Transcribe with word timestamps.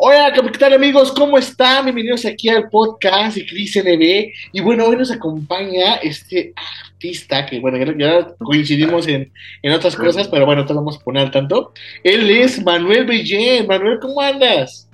Hola, 0.00 0.32
¿qué 0.32 0.58
tal 0.60 0.74
amigos? 0.74 1.10
¿Cómo 1.10 1.36
están? 1.38 1.86
Bienvenidos 1.86 2.24
aquí 2.24 2.48
al 2.48 2.70
podcast 2.70 3.36
de 3.36 3.44
Cris 3.44 3.74
NB. 3.82 4.32
Y 4.52 4.60
bueno, 4.60 4.86
hoy 4.86 4.94
nos 4.94 5.10
acompaña 5.10 5.96
este 5.96 6.54
artista 6.92 7.44
que, 7.44 7.58
bueno, 7.58 7.78
ya, 7.98 8.32
coincidimos 8.38 9.08
en, 9.08 9.32
en, 9.60 9.72
otras 9.72 9.96
cosas, 9.96 10.28
pero 10.28 10.46
bueno, 10.46 10.64
te 10.64 10.72
lo 10.72 10.78
vamos 10.78 10.98
a 10.98 11.00
poner 11.00 11.24
al 11.24 11.32
tanto. 11.32 11.72
Él 12.04 12.30
es 12.30 12.64
Manuel 12.64 13.06
Bellén. 13.06 13.66
Manuel, 13.66 13.98
¿cómo 13.98 14.20
andas? 14.20 14.88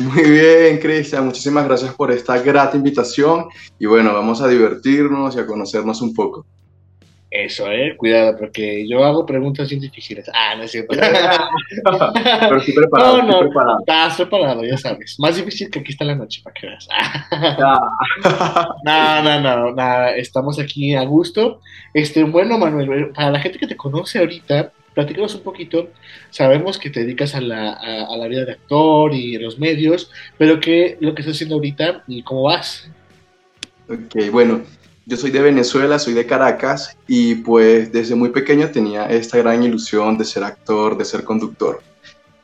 Muy 0.00 0.28
bien, 0.28 0.80
Cristian, 0.80 1.26
muchísimas 1.26 1.64
gracias 1.64 1.94
por 1.94 2.10
esta 2.10 2.36
grata 2.42 2.76
invitación 2.76 3.44
y 3.78 3.86
bueno, 3.86 4.12
vamos 4.12 4.42
a 4.42 4.48
divertirnos 4.48 5.36
y 5.36 5.38
a 5.38 5.46
conocernos 5.46 6.02
un 6.02 6.12
poco. 6.12 6.44
Eso, 7.28 7.70
eh, 7.70 7.96
cuidado, 7.96 8.36
porque 8.38 8.86
yo 8.88 9.04
hago 9.04 9.26
preguntas 9.26 9.68
bien 9.68 9.80
difíciles. 9.80 10.30
Ah, 10.32 10.54
no 10.56 10.62
es 10.62 10.70
cierto. 10.70 10.96
Pero 10.96 12.56
estoy 12.58 12.74
preparado. 12.74 13.18
No, 13.18 13.26
no, 13.26 13.40
preparado. 13.40 13.78
estás 13.80 14.16
preparado, 14.16 14.64
ya 14.64 14.76
sabes. 14.76 15.16
Más 15.18 15.36
difícil 15.36 15.68
que 15.68 15.80
aquí 15.80 15.90
está 15.90 16.04
la 16.04 16.14
noche, 16.14 16.40
para 16.44 16.54
que 16.54 16.68
veas. 16.68 16.88
no, 18.84 19.22
no, 19.22 19.40
no, 19.40 19.72
nada, 19.74 20.16
estamos 20.16 20.60
aquí 20.60 20.94
a 20.94 21.02
gusto. 21.02 21.60
Este, 21.92 22.22
bueno, 22.22 22.58
Manuel, 22.58 23.10
para 23.10 23.32
la 23.32 23.40
gente 23.40 23.58
que 23.58 23.66
te 23.66 23.76
conoce 23.76 24.20
ahorita, 24.20 24.72
platícanos 24.94 25.34
un 25.34 25.42
poquito. 25.42 25.90
Sabemos 26.30 26.78
que 26.78 26.90
te 26.90 27.00
dedicas 27.00 27.34
a 27.34 27.40
la, 27.40 27.72
a, 27.72 28.16
la 28.16 28.28
vida 28.28 28.44
de 28.44 28.52
actor 28.52 29.12
y 29.12 29.36
los 29.36 29.58
medios, 29.58 30.12
pero 30.38 30.60
¿qué 30.60 30.96
lo 31.00 31.14
que 31.14 31.22
estás 31.22 31.34
haciendo 31.34 31.56
ahorita 31.56 32.04
y 32.06 32.22
cómo 32.22 32.44
vas? 32.44 32.88
Ok, 33.88 34.30
bueno, 34.30 34.62
yo 35.08 35.16
soy 35.16 35.30
de 35.30 35.40
Venezuela, 35.40 36.00
soy 36.00 36.14
de 36.14 36.26
Caracas 36.26 36.98
y 37.06 37.36
pues 37.36 37.92
desde 37.92 38.16
muy 38.16 38.30
pequeño 38.30 38.70
tenía 38.70 39.06
esta 39.06 39.38
gran 39.38 39.62
ilusión 39.62 40.18
de 40.18 40.24
ser 40.24 40.42
actor, 40.42 40.98
de 40.98 41.04
ser 41.04 41.22
conductor. 41.22 41.80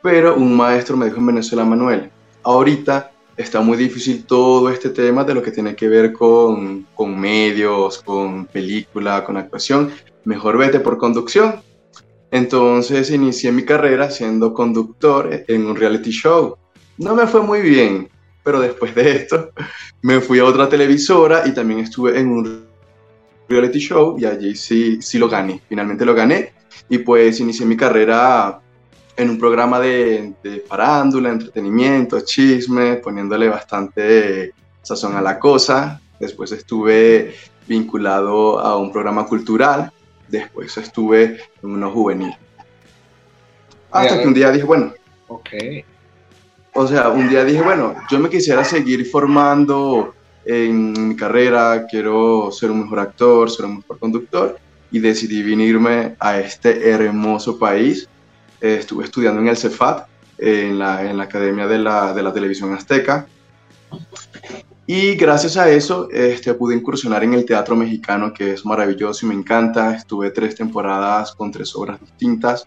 Pero 0.01 0.37
un 0.37 0.57
maestro 0.57 0.97
me 0.97 1.07
dijo 1.07 1.19
en 1.19 1.27
Venezuela, 1.27 1.65
Manuel, 1.65 2.11
ahorita 2.45 3.11
está 3.37 3.61
muy 3.63 3.77
difícil 3.77 4.25
todo 4.25 4.71
este 4.71 4.91
tema 4.91 5.25
de 5.25 5.35
lo 5.35 5.43
que 5.43 5.51
tiene 5.51 5.75
que 5.75 5.89
ver 5.89 6.13
con, 6.13 6.87
con 6.95 7.19
medios, 7.19 8.01
con 8.01 8.47
película, 8.47 9.25
con 9.25 9.37
actuación. 9.37 9.91
Mejor 10.25 10.57
vete 10.57 10.79
por 10.79 10.99
conducción. 10.99 11.61
Entonces 12.31 13.11
inicié 13.11 13.51
mi 13.51 13.65
carrera 13.65 14.09
siendo 14.09 14.55
conductor 14.55 15.45
en 15.49 15.67
un 15.67 15.75
reality 15.75 16.13
show. 16.13 16.57
No 16.97 17.17
me 17.17 17.27
fue 17.27 17.43
muy 17.43 17.61
bien, 17.61 18.09
pero 18.45 18.61
después 18.61 18.95
de 18.95 19.17
esto 19.17 19.51
me 20.03 20.21
fui 20.21 20.41
a 20.41 20.45
otra 20.45 20.69
televisora 20.69 21.47
y 21.47 21.53
también 21.53 21.81
estuve 21.81 22.19
en 22.19 22.29
un 22.29 22.67
reality 23.49 23.79
show 23.79 24.17
y 24.19 24.25
allí 24.25 24.55
sí, 24.55 25.01
sí 25.01 25.19
lo 25.19 25.29
gané, 25.29 25.61
finalmente 25.69 26.05
lo 26.05 26.15
gané 26.15 26.53
y 26.89 26.99
pues 26.99 27.39
inicié 27.41 27.65
mi 27.67 27.77
carrera 27.77 28.61
en 29.17 29.31
un 29.31 29.39
programa 29.39 29.79
de, 29.79 30.35
de 30.43 30.61
farándula, 30.61 31.31
entretenimiento, 31.31 32.21
chisme, 32.23 32.97
poniéndole 32.97 33.49
bastante 33.49 34.53
sazón 34.81 35.17
a 35.17 35.21
la 35.21 35.39
cosa. 35.39 36.01
Después 36.19 36.51
estuve 36.53 37.35
vinculado 37.69 38.59
a 38.59 38.77
un 38.79 38.91
programa 38.91 39.27
cultural, 39.27 39.93
después 40.29 40.77
estuve 40.79 41.39
en 41.63 41.71
uno 41.71 41.91
juvenil. 41.91 42.35
Hasta 43.91 44.21
que 44.21 44.27
un 44.27 44.35
día 44.35 44.51
dije, 44.51 44.65
bueno, 44.65 44.95
okay 45.29 45.85
o 46.75 46.87
sea, 46.87 47.11
un 47.11 47.29
día 47.29 47.45
dije, 47.45 47.63
bueno, 47.63 47.95
yo 48.11 48.19
me 48.19 48.31
quisiera 48.31 48.65
seguir 48.65 49.07
formando 49.07 50.15
en 50.45 51.09
mi 51.09 51.17
carrera, 51.17 51.87
quiero 51.89 52.51
ser 52.51 52.71
un 52.71 52.81
mejor 52.83 53.01
actor, 53.01 53.51
ser 53.51 53.67
un 53.67 53.77
mejor 53.77 53.99
conductor, 53.99 54.59
y 54.91 54.99
decidí 54.99 55.43
venirme 55.43 56.17
a 56.19 56.39
este 56.39 56.91
hermoso 56.91 57.59
país. 57.59 58.09
estuve 58.61 59.05
estudiando 59.05 59.41
en 59.41 59.49
el 59.49 59.57
CEFAT, 59.57 60.07
en 60.39 60.79
la, 60.79 61.09
en 61.09 61.17
la 61.17 61.25
Academia 61.25 61.67
de 61.67 61.79
la, 61.79 62.13
de 62.15 62.23
la, 62.23 62.33
Televisión 62.33 62.73
Azteca, 62.73 63.27
y 64.87 65.15
gracias 65.15 65.57
a 65.57 65.71
eso 65.71 66.09
este, 66.11 66.55
pude 66.55 66.75
incursionar 66.75 67.23
en 67.23 67.35
el 67.35 67.45
teatro 67.45 67.77
mexicano, 67.77 68.33
que 68.33 68.53
es 68.53 68.65
maravilloso 68.65 69.25
y 69.25 69.29
me 69.29 69.35
encanta. 69.35 69.95
Estuve 69.95 70.31
tres 70.31 70.57
temporadas 70.57 71.33
con 71.33 71.53
tres 71.53 71.75
obras 71.77 72.01
distintas. 72.01 72.67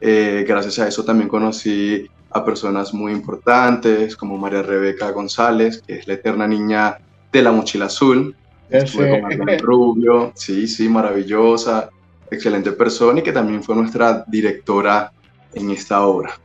Eh, 0.00 0.44
gracias 0.46 0.78
a 0.78 0.86
eso 0.86 1.04
también 1.04 1.28
conocí 1.28 2.08
a 2.30 2.44
personas 2.44 2.92
muy 2.92 3.12
importantes 3.12 4.16
como 4.16 4.36
María 4.36 4.62
Rebeca 4.62 5.10
González, 5.10 5.82
que 5.86 5.98
es 5.98 6.06
la 6.06 6.14
eterna 6.14 6.46
niña 6.46 6.98
de 7.32 7.42
la 7.42 7.52
mochila 7.52 7.86
azul. 7.86 8.34
Estuve 8.68 9.20
con 9.20 9.58
Rubio, 9.58 10.32
sí, 10.34 10.68
sí, 10.68 10.88
maravillosa, 10.88 11.88
excelente 12.30 12.72
persona 12.72 13.20
y 13.20 13.22
que 13.22 13.32
también 13.32 13.62
fue 13.62 13.74
nuestra 13.74 14.24
directora 14.26 15.10
en 15.54 15.70
esta 15.70 16.04
obra. 16.06 16.38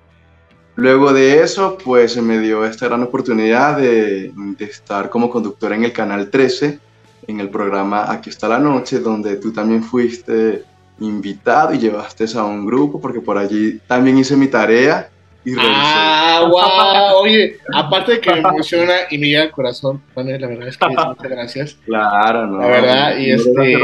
Luego 0.75 1.13
de 1.13 1.41
eso, 1.41 1.77
pues 1.83 2.19
me 2.21 2.39
dio 2.39 2.65
esta 2.65 2.87
gran 2.87 3.03
oportunidad 3.03 3.77
de, 3.77 4.31
de, 4.33 4.65
estar 4.65 5.09
como 5.09 5.29
conductora 5.29 5.75
en 5.75 5.83
el 5.83 5.93
Canal 5.93 6.29
13, 6.31 6.79
en 7.27 7.39
el 7.39 7.49
programa 7.49 8.11
Aquí 8.11 8.29
está 8.29 8.47
la 8.47 8.57
noche, 8.57 8.99
donde 8.99 9.35
tú 9.35 9.51
también 9.51 9.83
fuiste 9.83 10.63
invitado 10.99 11.73
y 11.73 11.79
llevaste 11.79 12.25
a 12.35 12.43
un 12.43 12.65
grupo, 12.65 12.99
porque 12.99 13.19
por 13.19 13.37
allí 13.37 13.79
también 13.87 14.17
hice 14.17 14.35
mi 14.35 14.47
tarea 14.47 15.09
ah, 15.57 16.47
wow. 16.49 17.23
Oye, 17.23 17.57
aparte 17.73 18.13
de 18.13 18.21
que 18.21 18.31
me 18.31 18.39
emociona 18.39 18.93
y 19.09 19.17
me 19.17 19.27
llega 19.27 19.43
al 19.43 19.51
corazón, 19.51 20.01
bueno, 20.13 20.37
la 20.37 20.47
verdad 20.47 20.67
es 20.67 20.77
que 20.77 20.87
muchas 20.89 21.17
gracias. 21.29 21.77
Claro, 21.85 22.47
no. 22.47 22.59
La 22.59 22.67
verdad, 22.67 23.17
y 23.17 23.31
este. 23.31 23.51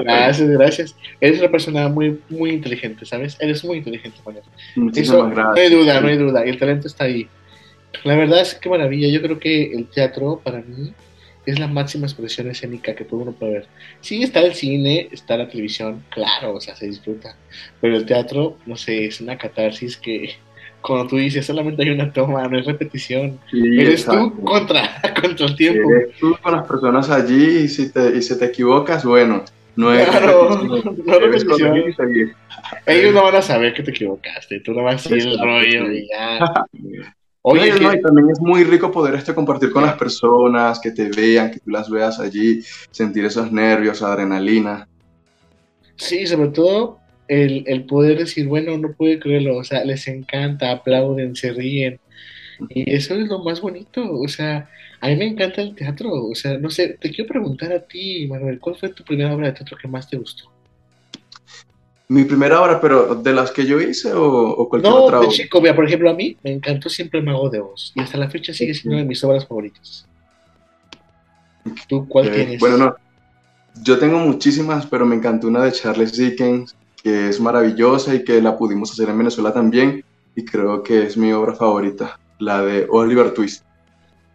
gracias, 0.00 0.48
gracias. 0.48 0.96
Eres 1.20 1.40
una 1.40 1.50
persona 1.50 1.88
muy, 1.88 2.20
muy 2.28 2.50
inteligente, 2.50 3.06
¿sabes? 3.06 3.36
Eres 3.40 3.64
muy 3.64 3.78
inteligente, 3.78 4.18
Manuel. 4.24 4.44
Muchísimas 4.76 5.30
gracias. 5.30 5.54
No 5.54 5.60
hay 5.60 5.70
duda, 5.70 6.00
no 6.00 6.08
hay 6.08 6.16
duda. 6.16 6.46
Y 6.46 6.50
el 6.50 6.58
talento 6.58 6.86
está 6.86 7.04
ahí. 7.04 7.28
La 8.04 8.16
verdad 8.16 8.40
es 8.40 8.54
que 8.54 8.68
maravilla. 8.68 9.08
Yo 9.08 9.20
creo 9.20 9.38
que 9.38 9.72
el 9.72 9.86
teatro, 9.86 10.40
para 10.42 10.58
mí, 10.58 10.92
es 11.46 11.58
la 11.58 11.66
máxima 11.66 12.06
expresión 12.06 12.48
escénica 12.50 12.94
que 12.94 13.06
uno 13.10 13.32
puede 13.32 13.52
ver. 13.52 13.66
Sí, 14.00 14.22
está 14.22 14.40
el 14.40 14.54
cine, 14.54 15.08
está 15.10 15.36
la 15.36 15.48
televisión, 15.48 16.04
claro, 16.10 16.54
o 16.54 16.60
sea, 16.60 16.76
se 16.76 16.86
disfruta. 16.86 17.36
Pero 17.80 17.96
el 17.96 18.06
teatro, 18.06 18.56
no 18.66 18.76
sé, 18.76 19.06
es 19.06 19.20
una 19.20 19.38
catarsis 19.38 19.96
que, 19.96 20.36
como 20.80 21.06
tú 21.06 21.16
dices, 21.16 21.46
solamente 21.46 21.82
hay 21.82 21.90
una 21.90 22.12
toma, 22.12 22.46
no 22.46 22.58
es 22.58 22.66
repetición. 22.66 23.38
Eres 23.52 24.04
tú 24.04 24.42
contra, 24.44 25.00
contra 25.20 25.46
el 25.46 25.56
tiempo. 25.56 25.90
Eres 25.90 26.16
tú 26.18 26.36
con 26.42 26.52
las 26.52 26.66
personas 26.66 27.10
allí 27.10 27.58
y 27.60 27.68
si 27.68 27.90
te, 27.90 28.16
y 28.16 28.22
si 28.22 28.38
te 28.38 28.46
equivocas, 28.46 29.04
bueno, 29.04 29.44
no 29.76 29.92
es 29.94 30.08
claro, 30.08 30.62
no 30.62 31.18
repetición. 31.18 31.94
Ellos 32.86 33.14
no 33.14 33.22
van 33.22 33.36
a 33.36 33.42
saber 33.42 33.72
que 33.72 33.82
te 33.82 33.90
equivocaste, 33.92 34.60
tú 34.60 34.72
no 34.74 34.82
vas 34.82 35.06
a 35.06 35.16
ir 35.16 35.26
el 35.26 35.38
rollo 35.38 35.90
y 35.90 36.06
ya. 36.08 36.66
Oye, 37.42 37.70
también 38.02 38.30
es 38.30 38.40
muy 38.40 38.64
rico 38.64 38.90
poder 38.90 39.14
este 39.14 39.34
compartir 39.34 39.70
con 39.70 39.82
las 39.82 39.96
personas, 39.96 40.78
que 40.78 40.90
te 40.90 41.08
vean, 41.08 41.50
que 41.50 41.60
tú 41.60 41.70
las 41.70 41.88
veas 41.88 42.20
allí, 42.20 42.62
sentir 42.90 43.24
esos 43.24 43.50
nervios, 43.50 44.02
adrenalina. 44.02 44.86
Sí, 45.96 46.26
sobre 46.26 46.50
todo 46.50 46.98
el, 47.28 47.64
el 47.66 47.84
poder 47.84 48.18
decir, 48.18 48.46
bueno, 48.46 48.76
no 48.76 48.92
puede 48.92 49.18
creerlo, 49.18 49.56
o 49.56 49.64
sea, 49.64 49.84
les 49.84 50.06
encanta, 50.08 50.70
aplauden, 50.70 51.34
se 51.34 51.52
ríen. 51.52 51.98
Y 52.68 52.92
eso 52.94 53.14
es 53.14 53.26
lo 53.26 53.42
más 53.42 53.62
bonito, 53.62 54.02
o 54.20 54.28
sea, 54.28 54.68
a 55.00 55.08
mí 55.08 55.16
me 55.16 55.28
encanta 55.28 55.62
el 55.62 55.74
teatro, 55.74 56.12
o 56.12 56.34
sea, 56.34 56.58
no 56.58 56.68
sé, 56.68 56.98
te 57.00 57.10
quiero 57.10 57.28
preguntar 57.28 57.72
a 57.72 57.86
ti, 57.86 58.26
Manuel, 58.28 58.60
¿cuál 58.60 58.76
fue 58.76 58.90
tu 58.90 59.02
primera 59.02 59.34
obra 59.34 59.46
de 59.46 59.54
teatro 59.54 59.78
que 59.80 59.88
más 59.88 60.10
te 60.10 60.18
gustó? 60.18 60.52
Mi 62.10 62.24
primera 62.24 62.60
obra, 62.60 62.80
pero 62.80 63.14
¿de 63.14 63.32
las 63.32 63.52
que 63.52 63.64
yo 63.64 63.80
hice 63.80 64.10
o, 64.12 64.68
cualquier 64.68 64.92
no, 64.92 65.04
otra 65.04 65.18
obra? 65.18 65.28
No, 65.28 65.32
chico, 65.32 65.62
por 65.62 65.84
ejemplo, 65.86 66.10
a 66.10 66.14
mí 66.14 66.36
me 66.42 66.50
encantó 66.50 66.88
siempre 66.88 67.20
El 67.20 67.26
Mago 67.26 67.48
de 67.48 67.60
Oz 67.60 67.92
y 67.94 68.00
hasta 68.00 68.18
la 68.18 68.28
fecha 68.28 68.52
sigue 68.52 68.74
siendo 68.74 68.96
una 68.96 69.02
de 69.04 69.08
mis 69.08 69.22
obras 69.22 69.46
favoritas. 69.46 70.08
¿Tú 71.88 72.08
cuál 72.08 72.26
eh, 72.26 72.30
tienes? 72.30 72.58
Bueno, 72.58 72.78
no, 72.78 72.96
yo 73.84 73.96
tengo 74.00 74.18
muchísimas, 74.18 74.86
pero 74.86 75.06
me 75.06 75.14
encantó 75.14 75.46
una 75.46 75.62
de 75.62 75.70
Charles 75.70 76.16
Dickens, 76.16 76.74
que 77.00 77.28
es 77.28 77.38
maravillosa 77.38 78.12
y 78.12 78.24
que 78.24 78.42
la 78.42 78.58
pudimos 78.58 78.90
hacer 78.90 79.08
en 79.08 79.18
Venezuela 79.18 79.52
también, 79.52 80.04
y 80.34 80.44
creo 80.44 80.82
que 80.82 81.04
es 81.04 81.16
mi 81.16 81.30
obra 81.30 81.54
favorita, 81.54 82.18
la 82.40 82.60
de 82.60 82.88
Oliver 82.90 83.32
Twist. 83.34 83.62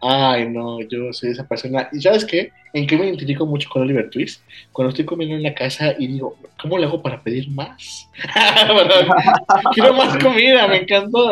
Ay, 0.08 0.48
no, 0.48 0.82
yo 0.82 1.12
soy 1.12 1.32
esa 1.32 1.48
persona. 1.48 1.90
¿Y 1.92 2.00
sabes 2.00 2.26
qué? 2.26 2.52
¿En 2.74 2.86
qué 2.86 2.96
me 2.96 3.08
identifico 3.08 3.44
mucho 3.48 3.68
con 3.70 3.82
Oliver 3.82 4.08
Twist? 4.12 4.44
Cuando 4.72 4.90
estoy 4.90 5.04
comiendo 5.04 5.36
en 5.36 5.42
la 5.42 5.56
casa 5.56 5.96
y 5.98 6.06
digo, 6.06 6.36
¿cómo 6.62 6.78
le 6.78 6.86
hago 6.86 7.02
para 7.02 7.24
pedir 7.24 7.50
más? 7.50 8.08
Quiero 9.74 9.94
más 9.96 10.16
comida, 10.18 10.68
me 10.68 10.78
encantó. 10.78 11.32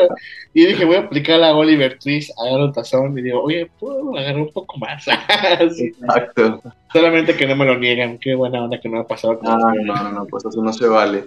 Y 0.55 0.65
dije, 0.65 0.85
voy 0.85 0.95
a 0.95 0.99
aplicar 1.01 1.43
a 1.43 1.55
Oliver 1.55 1.99
Twist, 1.99 2.31
agarro 2.39 2.65
el 2.65 2.73
tazón 2.73 3.15
y 3.15 3.21
digo, 3.21 3.43
oye, 3.43 3.69
¿puedo 3.79 4.17
agarrar 4.17 4.41
un 4.41 4.51
poco 4.51 4.75
más? 4.79 5.05
Exacto. 5.59 6.63
Solamente 6.91 7.35
que 7.35 7.45
no 7.45 7.55
me 7.55 7.65
lo 7.65 7.77
niegan, 7.77 8.17
qué 8.17 8.33
buena 8.33 8.63
onda 8.63 8.79
que 8.79 8.89
no 8.89 9.01
ha 9.01 9.07
pasado. 9.07 9.37
Con 9.37 9.49
no, 9.49 9.57
no, 9.85 9.95
no, 9.95 10.11
no, 10.11 10.25
pues 10.25 10.45
eso 10.45 10.63
no 10.63 10.73
se 10.73 10.87
vale. 10.87 11.25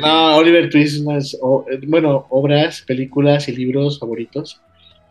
no, 0.00 0.36
Oliver 0.36 0.70
Twist 0.70 0.96
es 0.96 1.02
unas, 1.02 1.36
bueno, 1.86 2.26
obras, 2.30 2.82
películas 2.86 3.48
y 3.48 3.56
libros 3.56 3.98
favoritos 3.98 4.62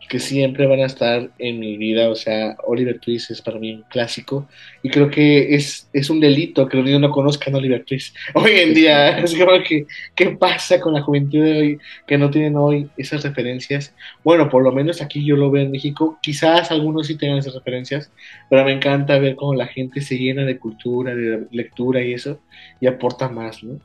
que 0.08 0.18
siempre 0.18 0.66
van 0.66 0.80
a 0.80 0.86
estar 0.86 1.30
en 1.38 1.60
mi 1.60 1.76
vida. 1.76 2.08
O 2.08 2.14
sea, 2.14 2.56
Oliver 2.66 2.98
Twist 2.98 3.30
es 3.30 3.42
para 3.42 3.58
mí 3.58 3.74
un 3.74 3.82
clásico 3.82 4.48
y 4.82 4.88
creo 4.88 5.10
que 5.10 5.54
es, 5.54 5.88
es 5.92 6.08
un 6.08 6.18
delito 6.18 6.66
que 6.66 6.78
los 6.78 6.86
niños 6.86 7.00
no 7.00 7.10
conozcan 7.10 7.54
a 7.54 7.58
Oliver 7.58 7.84
Twist. 7.84 8.16
Hoy 8.34 8.52
en 8.52 8.74
día, 8.74 9.18
es 9.18 9.34
como 9.36 9.62
que, 9.62 9.86
¿qué 10.14 10.30
pasa 10.30 10.80
con 10.80 10.94
la 10.94 11.02
juventud 11.02 11.44
de 11.44 11.58
hoy 11.58 11.78
que 12.06 12.16
no 12.16 12.30
tienen 12.30 12.56
hoy 12.56 12.88
esas 12.96 13.22
referencias? 13.22 13.94
Bueno, 14.24 14.48
por 14.48 14.62
lo 14.62 14.72
menos 14.72 15.02
aquí 15.02 15.24
yo 15.24 15.36
lo 15.36 15.50
veo 15.50 15.64
en 15.64 15.70
México. 15.70 16.18
Quizás 16.22 16.70
algunos 16.70 17.06
sí 17.06 17.16
tengan 17.16 17.38
esas 17.38 17.54
referencias, 17.54 18.10
pero 18.48 18.64
me 18.64 18.72
encanta 18.72 19.18
ver 19.18 19.36
cómo 19.36 19.54
la 19.54 19.66
gente 19.66 20.00
se 20.00 20.16
llena 20.16 20.44
de 20.44 20.58
cultura, 20.58 21.14
de 21.14 21.46
lectura 21.50 22.02
y 22.02 22.14
eso, 22.14 22.40
y 22.80 22.86
aporta 22.86 23.28
más, 23.28 23.62
¿no? 23.62 23.78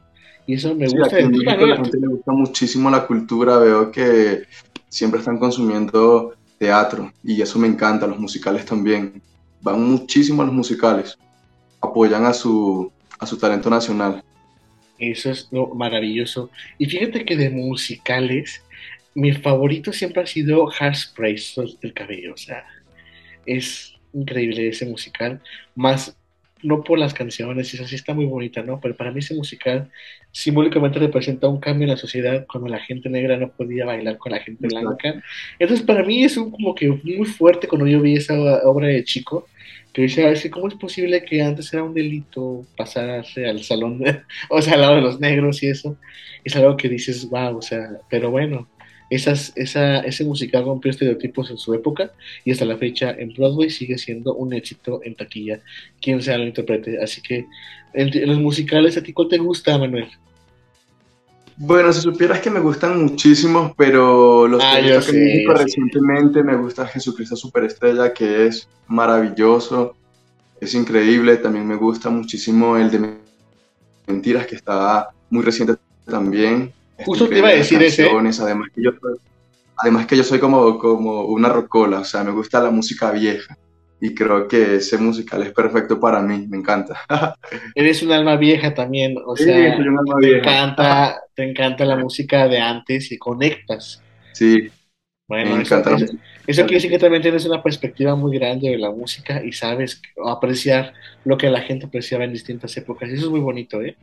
Y 0.45 0.55
eso 0.55 0.75
me 0.75 0.87
gusta. 0.87 1.15
a 1.15 1.21
la 1.21 1.75
gente 1.77 1.99
le 1.99 2.07
gusta 2.07 2.31
muchísimo 2.33 2.89
la 2.89 3.07
cultura, 3.07 3.57
veo 3.59 3.91
que 3.91 4.43
siempre 4.93 5.19
están 5.19 5.39
consumiendo 5.39 6.35
teatro 6.59 7.11
y 7.23 7.41
eso 7.41 7.57
me 7.57 7.67
encanta, 7.67 8.05
los 8.05 8.19
musicales 8.19 8.63
también. 8.63 9.21
Van 9.59 9.81
muchísimo 9.83 10.43
a 10.43 10.45
los 10.45 10.53
musicales, 10.53 11.17
apoyan 11.81 12.25
a 12.25 12.33
su, 12.33 12.91
a 13.17 13.25
su 13.25 13.37
talento 13.37 13.71
nacional. 13.71 14.23
Eso 14.99 15.31
es 15.31 15.47
lo 15.51 15.73
maravilloso. 15.73 16.51
Y 16.77 16.85
fíjate 16.85 17.25
que 17.25 17.35
de 17.35 17.49
musicales, 17.49 18.61
mi 19.15 19.33
favorito 19.33 19.91
siempre 19.91 20.21
ha 20.21 20.27
sido 20.27 20.69
Hairspray, 20.69 21.41
del 21.81 21.93
cabello. 21.93 22.35
O 22.35 22.37
sea, 22.37 22.63
es 23.47 23.95
increíble 24.13 24.69
ese 24.69 24.85
musical. 24.85 25.41
Más 25.75 26.15
no 26.63 26.83
por 26.83 26.97
las 26.97 27.13
canciones, 27.13 27.73
y 27.73 27.77
eso 27.77 27.87
sí 27.87 27.95
está 27.95 28.13
muy 28.13 28.25
bonita, 28.25 28.63
¿no? 28.63 28.79
Pero 28.79 28.95
para 28.95 29.11
mí 29.11 29.19
ese 29.19 29.35
musical 29.35 29.89
simbólicamente 30.31 30.99
representa 30.99 31.47
un 31.47 31.59
cambio 31.59 31.85
en 31.85 31.91
la 31.91 31.97
sociedad 31.97 32.45
cuando 32.51 32.69
la 32.69 32.79
gente 32.79 33.09
negra 33.09 33.37
no 33.37 33.51
podía 33.51 33.85
bailar 33.85 34.17
con 34.17 34.31
la 34.31 34.39
gente 34.39 34.67
blanca. 34.67 35.21
Entonces 35.59 35.85
para 35.85 36.03
mí 36.03 36.23
es 36.23 36.37
un, 36.37 36.51
como 36.51 36.73
que 36.73 36.89
muy 36.89 37.25
fuerte 37.25 37.67
cuando 37.67 37.87
yo 37.87 38.01
vi 38.01 38.15
esa 38.15 38.33
obra 38.63 38.87
de 38.87 39.03
chico, 39.03 39.47
que 39.93 40.01
decía, 40.03 40.33
¿cómo 40.49 40.67
es 40.67 40.73
posible 40.73 41.23
que 41.23 41.41
antes 41.41 41.71
era 41.71 41.83
un 41.83 41.93
delito 41.93 42.65
pasarse 42.75 43.47
al 43.47 43.63
salón, 43.63 44.03
o 44.49 44.61
sea, 44.61 44.73
al 44.73 44.81
lado 44.81 44.95
de 44.95 45.01
los 45.01 45.19
negros 45.19 45.61
y 45.61 45.67
eso? 45.67 45.97
Es 46.43 46.55
algo 46.55 46.75
que 46.75 46.89
dices, 46.89 47.29
wow, 47.29 47.57
o 47.57 47.61
sea, 47.61 47.99
pero 48.09 48.31
bueno, 48.31 48.67
esas, 49.15 49.53
esa, 49.55 49.99
ese 49.99 50.23
musical 50.23 50.65
rompió 50.65 50.91
estereotipos 50.91 51.51
en 51.51 51.57
su 51.57 51.73
época 51.73 52.11
y 52.45 52.51
hasta 52.51 52.65
la 52.65 52.77
fecha 52.77 53.11
en 53.11 53.33
Broadway 53.33 53.69
sigue 53.69 53.97
siendo 53.97 54.33
un 54.33 54.53
éxito 54.53 55.01
en 55.03 55.15
taquilla, 55.15 55.59
quien 56.01 56.21
sea 56.21 56.37
lo 56.37 56.45
interprete. 56.45 57.01
Así 57.01 57.21
que, 57.21 57.45
en, 57.93 58.27
los 58.27 58.39
musicales, 58.39 58.97
¿a 58.97 59.03
ti 59.03 59.13
cuál 59.13 59.27
te 59.27 59.37
gusta, 59.37 59.77
Manuel? 59.77 60.07
Bueno, 61.55 61.93
si 61.93 62.01
supieras 62.01 62.39
que 62.39 62.49
me 62.49 62.59
gustan 62.59 63.03
muchísimos, 63.03 63.73
pero 63.77 64.47
los 64.47 64.63
ah, 64.63 64.79
que, 64.81 64.89
he 64.89 65.37
visto 65.37 65.53
recientemente 65.53 66.43
me 66.43 66.55
gusta 66.55 66.87
Jesucristo 66.87 67.35
Superestrella, 67.35 68.11
que 68.11 68.47
es 68.47 68.67
maravilloso, 68.87 69.95
es 70.59 70.73
increíble. 70.73 71.37
También 71.37 71.67
me 71.67 71.75
gusta 71.75 72.09
muchísimo 72.09 72.75
el 72.77 72.89
de 72.89 73.17
Mentiras, 74.07 74.47
que 74.47 74.55
está 74.55 75.09
muy 75.29 75.43
reciente 75.43 75.75
también. 76.05 76.73
Justo 76.99 77.27
te 77.27 77.39
iba 77.39 77.49
a 77.49 77.53
decir 77.53 77.81
ese. 77.81 78.09
Además 78.09 78.69
que 78.73 78.83
yo, 78.83 78.91
además 79.77 80.05
que 80.05 80.17
yo 80.17 80.23
soy 80.23 80.39
como, 80.39 80.77
como 80.77 81.25
una 81.25 81.49
rocola, 81.49 81.99
o 81.99 82.05
sea, 82.05 82.23
me 82.23 82.31
gusta 82.31 82.61
la 82.61 82.69
música 82.69 83.11
vieja. 83.11 83.57
Y 83.99 84.13
creo 84.13 84.49
que 84.49 84.75
ese 84.75 84.97
musical 84.97 85.43
es 85.43 85.53
perfecto 85.53 85.97
para 85.97 86.21
mí, 86.21 86.45
me 86.49 86.57
encanta. 86.57 86.99
Eres 87.75 88.03
un 88.03 88.11
alma 88.11 88.35
vieja 88.35 88.73
también, 88.73 89.15
o 89.25 89.35
sea, 89.37 89.77
te, 89.77 90.37
Encanta, 90.37 91.21
te 91.33 91.49
encanta 91.49 91.85
la 91.85 91.95
música 91.95 92.49
de 92.49 92.59
antes 92.59 93.11
y 93.13 93.17
conectas. 93.17 94.03
Sí. 94.33 94.69
Bueno, 95.25 95.55
eso, 95.55 95.81
eso, 96.45 96.61
quiere 96.63 96.75
decir 96.75 96.91
que 96.91 96.99
también 96.99 97.21
tienes 97.21 97.45
una 97.45 97.63
perspectiva 97.63 98.13
muy 98.13 98.37
grande 98.37 98.69
de 98.69 98.77
la 98.77 98.91
música 98.91 99.41
y 99.41 99.53
sabes 99.53 100.01
apreciar 100.25 100.93
lo 101.23 101.37
que 101.37 101.49
la 101.49 101.61
gente 101.61 101.85
apreciaba 101.85 102.25
en 102.25 102.33
distintas 102.33 102.75
épocas. 102.75 103.09
Eso 103.09 103.25
es 103.25 103.31
muy 103.31 103.39
bonito, 103.39 103.81
¿eh? 103.81 103.95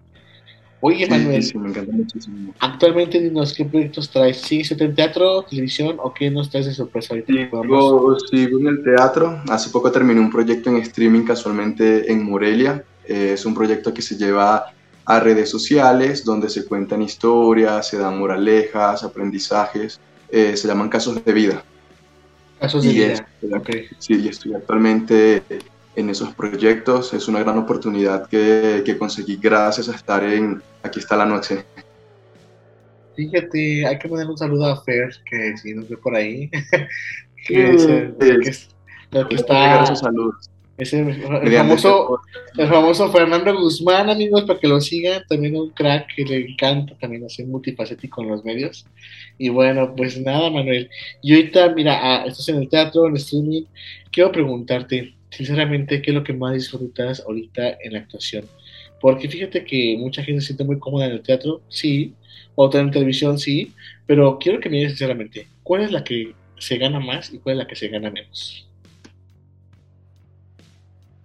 Oye, 0.82 1.06
Manuel, 1.06 1.42
sí, 1.42 1.58
me 1.58 1.68
encanta 1.68 1.92
muchísimo. 1.92 2.54
actualmente 2.58 3.20
dinos 3.20 3.52
qué 3.52 3.66
proyectos 3.66 4.08
traes. 4.10 4.38
¿Sigues 4.38 4.70
en 4.70 4.94
teatro, 4.94 5.42
televisión 5.42 5.96
o 6.02 6.14
qué 6.14 6.30
nos 6.30 6.48
traes 6.48 6.66
de 6.66 6.74
sorpresa 6.74 7.14
ahorita? 7.14 7.32
Sigo, 7.32 8.18
sigo 8.18 8.58
en 8.60 8.66
el 8.66 8.82
teatro. 8.82 9.42
Hace 9.50 9.68
poco 9.70 9.92
terminé 9.92 10.20
un 10.20 10.30
proyecto 10.30 10.70
en 10.70 10.76
streaming 10.76 11.24
casualmente 11.24 12.10
en 12.10 12.24
Morelia. 12.24 12.82
Eh, 13.06 13.32
es 13.34 13.44
un 13.44 13.54
proyecto 13.54 13.92
que 13.92 14.00
se 14.00 14.16
lleva 14.16 14.72
a 15.04 15.20
redes 15.20 15.50
sociales 15.50 16.24
donde 16.24 16.48
se 16.48 16.64
cuentan 16.64 17.02
historias, 17.02 17.88
se 17.88 17.98
dan 17.98 18.18
moralejas, 18.18 19.02
aprendizajes. 19.02 20.00
Eh, 20.30 20.56
se 20.56 20.66
llaman 20.66 20.88
casos 20.88 21.22
de 21.22 21.32
vida. 21.32 21.62
Casos 22.58 22.84
de 22.84 22.90
vida. 22.90 23.26
Sí, 23.98 24.14
y 24.14 24.28
estoy 24.28 24.54
actualmente 24.54 25.42
en 26.00 26.10
esos 26.10 26.34
proyectos. 26.34 27.14
Es 27.14 27.28
una 27.28 27.40
gran 27.40 27.58
oportunidad 27.58 28.28
que, 28.28 28.82
que 28.84 28.98
conseguí 28.98 29.36
gracias 29.36 29.88
a 29.88 29.94
estar 29.94 30.24
en 30.24 30.62
Aquí 30.82 30.98
está 31.00 31.16
la 31.16 31.26
noche. 31.26 31.64
Fíjate, 33.14 33.86
hay 33.86 33.98
que 33.98 34.08
poner 34.08 34.26
un 34.26 34.38
saludo 34.38 34.66
a 34.66 34.82
Fer, 34.82 35.10
que 35.28 35.56
si 35.58 35.74
nos 35.74 35.88
ve 35.88 35.96
por 35.96 36.14
ahí. 36.14 36.50
que, 37.46 37.70
es, 37.70 37.84
el, 37.84 38.14
que, 38.16 39.34
está. 39.34 39.84
Es 40.78 40.94
el, 40.94 41.22
famoso, 41.52 42.20
el 42.56 42.68
famoso 42.68 43.12
Fernando 43.12 43.54
Guzmán, 43.54 44.08
amigos, 44.08 44.44
para 44.44 44.58
que 44.58 44.68
lo 44.68 44.80
sigan. 44.80 45.22
También 45.28 45.54
un 45.54 45.70
crack 45.70 46.06
que 46.16 46.24
le 46.24 46.52
encanta 46.52 46.96
también 46.98 47.24
hacer 47.26 47.46
multifacético 47.46 48.22
en 48.22 48.28
los 48.30 48.44
medios. 48.44 48.86
Y 49.36 49.50
bueno, 49.50 49.94
pues 49.94 50.18
nada, 50.18 50.48
Manuel. 50.48 50.88
Y 51.20 51.34
ahorita, 51.34 51.74
mira, 51.74 51.98
ah, 52.00 52.24
estás 52.26 52.48
en 52.48 52.56
el 52.56 52.68
teatro, 52.70 53.06
en 53.06 53.16
streaming. 53.16 53.64
Quiero 54.10 54.32
preguntarte, 54.32 55.14
sinceramente, 55.30 56.02
¿qué 56.02 56.10
es 56.10 56.14
lo 56.14 56.24
que 56.24 56.32
más 56.32 56.54
disfrutas 56.54 57.20
ahorita 57.20 57.78
en 57.82 57.92
la 57.94 58.00
actuación? 58.00 58.44
Porque 59.00 59.28
fíjate 59.28 59.64
que 59.64 59.96
mucha 59.98 60.22
gente 60.22 60.40
se 60.40 60.48
siente 60.48 60.64
muy 60.64 60.78
cómoda 60.78 61.06
en 61.06 61.12
el 61.12 61.22
teatro, 61.22 61.62
sí, 61.68 62.14
o 62.54 62.70
en 62.74 62.90
televisión, 62.90 63.38
sí, 63.38 63.72
pero 64.06 64.38
quiero 64.38 64.60
que 64.60 64.68
me 64.68 64.76
digas 64.76 64.92
sinceramente, 64.92 65.46
¿cuál 65.62 65.82
es 65.82 65.92
la 65.92 66.04
que 66.04 66.34
se 66.58 66.76
gana 66.76 67.00
más 67.00 67.32
y 67.32 67.38
cuál 67.38 67.54
es 67.54 67.58
la 67.58 67.66
que 67.66 67.76
se 67.76 67.88
gana 67.88 68.10
menos? 68.10 68.68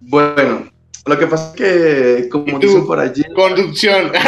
Bueno, 0.00 0.70
lo 1.04 1.18
que 1.18 1.26
pasa 1.26 1.50
es 1.50 1.56
que, 1.56 2.28
como 2.28 2.58
dicen 2.58 2.86
por 2.86 2.98
allí... 2.98 3.22
Conducción. 3.34 4.12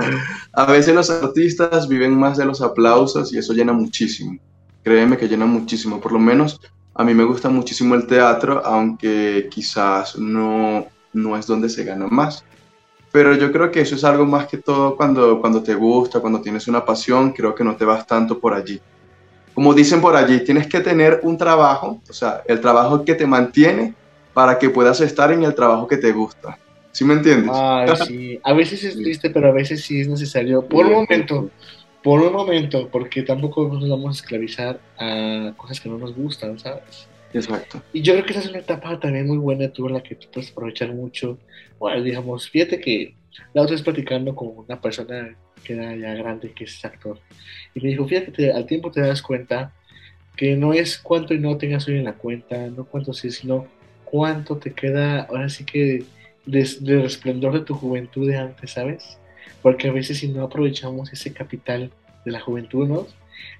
a 0.52 0.66
veces 0.66 0.94
los 0.94 1.10
artistas 1.10 1.88
viven 1.88 2.14
más 2.14 2.36
de 2.38 2.44
los 2.44 2.60
aplausos 2.60 3.32
y 3.32 3.38
eso 3.38 3.52
llena 3.52 3.72
muchísimo. 3.72 4.38
Créeme 4.82 5.16
que 5.16 5.28
llena 5.28 5.46
muchísimo, 5.46 6.00
por 6.00 6.12
lo 6.12 6.18
menos 6.18 6.60
a 7.00 7.04
mí 7.04 7.14
me 7.14 7.24
gusta 7.24 7.48
muchísimo 7.48 7.94
el 7.94 8.06
teatro, 8.06 8.60
aunque 8.62 9.48
quizás 9.50 10.18
no, 10.18 10.84
no 11.14 11.36
es 11.38 11.46
donde 11.46 11.70
se 11.70 11.82
gana 11.82 12.06
más. 12.06 12.44
Pero 13.10 13.34
yo 13.36 13.50
creo 13.50 13.70
que 13.70 13.80
eso 13.80 13.94
es 13.94 14.04
algo 14.04 14.26
más 14.26 14.46
que 14.46 14.58
todo 14.58 14.98
cuando, 14.98 15.40
cuando 15.40 15.62
te 15.62 15.74
gusta, 15.74 16.20
cuando 16.20 16.42
tienes 16.42 16.68
una 16.68 16.84
pasión, 16.84 17.32
creo 17.32 17.54
que 17.54 17.64
no 17.64 17.74
te 17.74 17.86
vas 17.86 18.06
tanto 18.06 18.38
por 18.38 18.52
allí. 18.52 18.78
Como 19.54 19.72
dicen 19.72 20.02
por 20.02 20.14
allí, 20.14 20.44
tienes 20.44 20.66
que 20.66 20.80
tener 20.80 21.20
un 21.22 21.38
trabajo, 21.38 22.02
o 22.06 22.12
sea, 22.12 22.42
el 22.46 22.60
trabajo 22.60 23.02
que 23.02 23.14
te 23.14 23.26
mantiene 23.26 23.94
para 24.34 24.58
que 24.58 24.68
puedas 24.68 25.00
estar 25.00 25.32
en 25.32 25.42
el 25.42 25.54
trabajo 25.54 25.86
que 25.86 25.96
te 25.96 26.12
gusta. 26.12 26.58
¿Sí 26.92 27.06
me 27.06 27.14
entiendes? 27.14 27.56
sí. 28.06 28.38
A 28.42 28.52
veces 28.52 28.84
es 28.84 28.96
triste, 28.96 29.30
pero 29.30 29.48
a 29.48 29.52
veces 29.52 29.82
sí 29.82 30.02
es 30.02 30.08
necesario. 30.08 30.66
Por 30.66 30.84
un 30.84 30.92
momento, 30.92 31.48
por 32.02 32.20
un 32.20 32.32
momento, 32.32 32.88
porque 32.88 33.22
tampoco 33.22 33.68
nos 33.68 33.88
vamos 33.88 34.16
a 34.16 34.20
esclavizar 34.22 34.80
a 34.98 35.52
cosas 35.56 35.80
que 35.80 35.88
no 35.88 35.98
nos 35.98 36.14
gustan, 36.14 36.58
¿sabes? 36.58 37.08
Exacto. 37.32 37.82
Y 37.92 38.02
yo 38.02 38.14
creo 38.14 38.24
que 38.24 38.32
esa 38.32 38.40
es 38.40 38.48
una 38.48 38.58
etapa 38.58 38.98
también 38.98 39.26
muy 39.26 39.38
buena 39.38 39.68
tú 39.68 39.86
en 39.86 39.94
la 39.94 40.02
que 40.02 40.14
tú 40.14 40.26
puedes 40.32 40.50
aprovechar 40.50 40.92
mucho. 40.92 41.38
Bueno, 41.78 42.02
digamos, 42.02 42.48
fíjate 42.48 42.80
que 42.80 43.14
la 43.52 43.62
otra 43.62 43.74
vez 43.74 43.82
platicando 43.82 44.34
con 44.34 44.48
una 44.56 44.80
persona 44.80 45.36
que 45.62 45.74
era 45.74 45.94
ya 45.94 46.14
grande, 46.14 46.52
que 46.52 46.64
es 46.64 46.84
actor, 46.84 47.18
y 47.74 47.80
me 47.80 47.90
dijo, 47.90 48.06
fíjate 48.08 48.32
que 48.32 48.50
al 48.50 48.66
tiempo 48.66 48.90
te 48.90 49.00
das 49.00 49.22
cuenta 49.22 49.72
que 50.36 50.56
no 50.56 50.72
es 50.72 50.98
cuánto 50.98 51.34
y 51.34 51.38
no 51.38 51.58
tengas 51.58 51.86
hoy 51.86 51.98
en 51.98 52.04
la 52.04 52.14
cuenta, 52.14 52.66
no 52.68 52.84
cuánto 52.84 53.12
sí, 53.12 53.30
sino 53.30 53.66
cuánto 54.04 54.56
te 54.56 54.72
queda, 54.72 55.22
ahora 55.22 55.50
sí 55.50 55.64
que, 55.64 56.04
de, 56.46 56.76
de 56.80 57.02
resplendor 57.02 57.52
de 57.52 57.60
tu 57.60 57.74
juventud 57.74 58.26
de 58.26 58.38
antes, 58.38 58.70
¿sabes? 58.70 59.19
Porque 59.62 59.88
a 59.88 59.92
veces 59.92 60.18
si 60.18 60.28
no 60.28 60.44
aprovechamos 60.44 61.12
ese 61.12 61.32
capital 61.32 61.90
de 62.24 62.32
la 62.32 62.40
juventud, 62.40 62.88
¿no? 62.88 63.06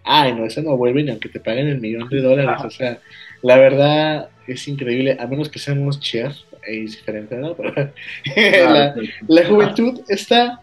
Ay, 0.05 0.35
no, 0.35 0.45
eso 0.45 0.63
no 0.63 0.77
vuelve 0.77 1.03
ni 1.03 1.11
aunque 1.11 1.29
te 1.29 1.41
paguen 1.41 1.69
el 1.69 1.81
millón 1.81 2.09
de 2.09 2.21
dólares, 2.21 2.65
o 2.65 2.71
sea, 2.71 2.99
la 3.43 3.57
verdad 3.57 4.29
es 4.47 4.67
increíble, 4.69 5.17
a 5.19 5.27
menos 5.27 5.49
que 5.49 5.59
seamos 5.59 6.01
chefs, 6.01 6.45
es 6.67 6.97
diferente, 6.97 7.37
¿no? 7.37 7.57
la, 8.37 8.95
la 9.27 9.47
juventud 9.47 10.01
está 10.09 10.61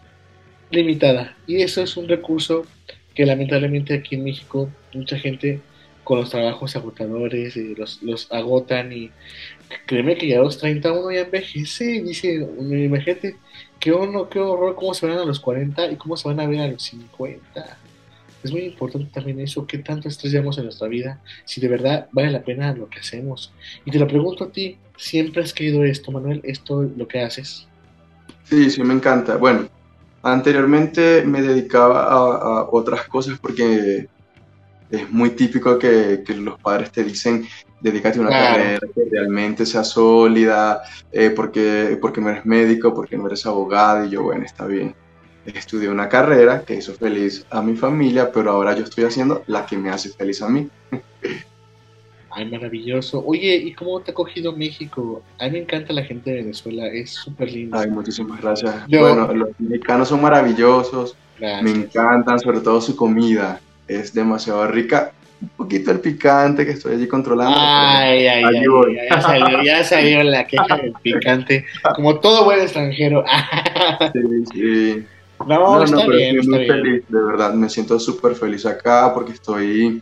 limitada 0.70 1.36
y 1.48 1.62
eso 1.62 1.82
es 1.82 1.98
un 1.98 2.08
recurso 2.08 2.66
que 3.16 3.26
lamentablemente 3.26 3.94
aquí 3.96 4.16
en 4.16 4.26
México 4.26 4.70
mucha 4.94 5.18
gente 5.18 5.60
con 6.08 6.20
los 6.20 6.30
trabajos 6.30 6.74
agotadores 6.74 7.58
eh, 7.58 7.74
los, 7.78 8.02
los 8.02 8.32
agotan 8.32 8.94
y 8.94 9.12
créeme 9.86 10.18
que 10.18 10.30
ya 10.30 10.40
a 10.40 10.42
los 10.42 10.58
30 10.58 10.94
uno 10.94 11.12
ya 11.12 11.24
envejece, 11.24 12.02
dice, 12.02 12.48
imagínate 12.58 13.36
qué, 13.78 13.92
qué 14.32 14.40
horror 14.40 14.76
cómo 14.76 14.94
se 14.94 15.06
van 15.06 15.18
a 15.18 15.26
los 15.26 15.42
40 15.42 15.92
y 15.92 15.98
cómo 15.98 16.16
se 16.16 16.30
van 16.30 16.40
a 16.40 16.48
ver 16.48 16.62
a 16.62 16.68
los 16.70 16.82
50. 16.84 17.78
es 18.42 18.52
muy 18.54 18.62
importante 18.62 19.10
también 19.14 19.42
eso, 19.42 19.68
qué 19.68 19.80
tanto 19.80 20.08
estrés 20.08 20.32
llevamos 20.32 20.58
en 20.58 20.64
nuestra 20.64 20.88
vida, 20.88 21.20
si 21.44 21.60
de 21.60 21.68
verdad 21.68 22.08
vale 22.14 22.32
la 22.32 22.42
pena 22.42 22.72
lo 22.72 22.88
que 22.88 23.02
hacemos. 23.02 23.52
Y 23.84 23.92
te 23.92 24.00
lo 24.00 24.08
pregunto 24.08 24.46
a 24.46 24.50
ti, 24.50 24.78
¿siempre 24.96 25.44
has 25.44 25.52
querido 25.52 25.84
esto, 25.84 26.14
Manuel? 26.14 26.40
¿Esto 26.46 26.84
lo 26.84 27.06
que 27.06 27.20
haces? 27.20 27.68
Sí, 28.46 28.70
sí, 28.70 28.82
me 28.82 28.94
encanta. 28.94 29.36
Bueno, 29.36 29.68
anteriormente 30.24 31.26
me 31.26 31.42
dedicaba 31.42 32.04
a, 32.04 32.70
otras 32.72 33.10
cosas 33.10 33.38
porque 33.40 34.08
es 34.90 35.10
muy 35.10 35.32
típico 35.32 35.78
que, 35.78 36.24
los 36.36 36.60
padres 36.60 36.92
te 36.92 37.04
dicen, 37.04 37.48
dedícate 37.82 38.20
a 38.20 38.22
una 38.22 38.30
carrera 38.30 38.80
que 38.80 39.04
realmente 39.12 39.66
sea 39.66 39.84
sólida, 39.84 40.82
eh, 41.12 41.30
porque, 41.30 41.98
porque 42.02 42.22
no 42.22 42.30
eres 42.30 42.46
médico, 42.46 42.94
porque 42.94 43.18
no 43.18 43.28
eres 43.28 43.46
abogado, 43.46 44.06
y 44.06 44.10
yo, 44.10 44.24
bueno, 44.24 44.44
está 44.44 44.66
bien 44.66 44.96
estudié 45.56 45.90
una 45.90 46.10
carrera 46.10 46.64
que 46.64 46.76
hizo 46.76 46.94
feliz 46.94 47.46
a 47.50 47.62
mi 47.62 47.76
familia, 47.76 48.32
pero 48.32 48.52
ahora 48.52 48.76
yo 48.76 48.84
estoy 48.84 49.06
haciendo 49.06 49.44
la 49.48 49.66
que 49.66 49.78
me 49.78 49.90
hace 49.90 50.10
feliz 50.10 50.42
a 50.42 50.50
mí. 50.50 50.68
Ay, 52.30 52.50
maravilloso. 52.52 53.24
Oye, 53.26 53.56
¿y 53.56 53.74
cómo 53.74 54.00
te 54.02 54.12
ha 54.12 54.14
cogido 54.14 54.56
México? 54.56 55.24
A 55.40 55.46
mí 55.46 55.52
me 55.52 55.60
encanta 55.60 55.94
la 55.94 56.04
gente 56.04 56.32
de 56.32 56.36
Venezuela, 56.38 56.88
es 56.88 57.12
súper 57.12 57.52
lindo. 57.52 57.78
Ay, 57.78 57.90
muchísimas 57.90 58.42
gracias. 58.42 58.88
Bueno, 58.88 59.34
los 59.34 59.50
mexicanos 59.60 60.10
son 60.10 60.22
maravillosos, 60.22 61.16
me 61.40 61.72
encantan, 61.72 62.40
sobre 62.40 62.60
todo 62.60 62.82
su 62.82 62.96
comida, 62.96 63.60
es 63.88 64.14
demasiado 64.14 64.68
rica. 64.68 65.14
Un 65.40 65.50
poquito 65.50 65.92
el 65.92 66.00
picante 66.00 66.66
que 66.66 66.72
estoy 66.72 66.96
allí 66.96 67.08
controlando. 67.08 67.56
Ay, 67.60 68.26
ay, 68.26 68.44
ay, 68.44 69.08
ya 69.10 69.22
salió, 69.22 69.64
ya 69.64 69.84
salió 69.84 70.24
la 70.24 70.48
queja 70.48 70.78
del 70.78 70.94
picante, 70.94 71.66
como 71.96 72.20
todo 72.20 72.46
buen 72.46 72.60
extranjero. 72.62 73.24
sí, 74.14 74.46
sí. 74.52 75.06
No, 75.46 75.86
no, 75.86 75.86
pero 75.86 76.14
estoy 76.14 76.48
muy 76.48 76.66
feliz, 76.66 77.04
de 77.08 77.22
verdad. 77.22 77.54
Me 77.54 77.70
siento 77.70 78.00
súper 78.00 78.34
feliz 78.34 78.66
acá 78.66 79.14
porque 79.14 79.34
estoy 79.34 80.02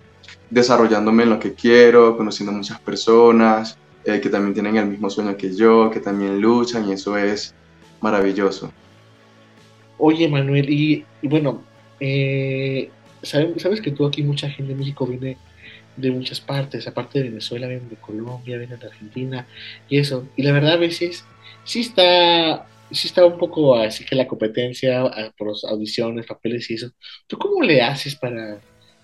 desarrollándome 0.50 1.24
en 1.24 1.32
lo 1.32 1.40
que 1.40 1.54
quiero, 1.54 2.16
conociendo 2.16 2.54
muchas 2.54 2.80
personas 2.80 3.78
eh, 4.06 4.22
que 4.22 4.30
también 4.30 4.54
tienen 4.54 4.78
el 4.78 4.86
mismo 4.86 5.10
sueño 5.10 5.36
que 5.36 5.54
yo, 5.54 5.90
que 5.90 6.00
también 6.00 6.40
luchan 6.40 6.88
y 6.88 6.94
eso 6.94 7.18
es 7.18 7.56
maravilloso. 8.02 8.72
Oye, 9.98 10.28
Manuel, 10.28 10.70
y, 10.70 11.06
bueno, 11.24 11.64
eh, 12.00 12.90
¿sabes, 13.26 13.62
sabes 13.62 13.82
que 13.82 13.92
tú 13.92 14.06
aquí 14.06 14.24
mucha 14.24 14.50
gente 14.50 14.74
de 14.74 14.80
México 14.80 15.06
viene 15.06 15.38
de 15.98 16.12
muchas 16.12 16.42
partes, 16.42 16.88
aparte 16.88 17.20
de 17.20 17.30
Venezuela, 17.30 17.68
vienen 17.68 17.90
de 17.90 17.96
Colombia, 17.96 18.58
vienen 18.58 18.80
de 18.80 18.88
Argentina 18.88 19.48
y 19.90 20.00
eso. 20.00 20.28
Y 20.36 20.44
la 20.44 20.52
verdad 20.52 20.74
a 20.74 20.78
veces 20.78 21.26
sí 21.64 21.82
está 21.82 22.68
sí 22.92 23.08
está 23.08 23.26
un 23.26 23.38
poco 23.38 23.76
así 23.76 24.06
que 24.06 24.16
la 24.16 24.28
competencia 24.28 25.04
por 25.38 25.50
las 25.50 25.64
audiciones, 25.66 26.26
papeles 26.26 26.70
y 26.70 26.76
eso. 26.76 26.92
¿Tú 27.28 27.38
cómo 27.38 27.62
le 27.64 27.82
haces 27.82 28.16
para, 28.16 28.60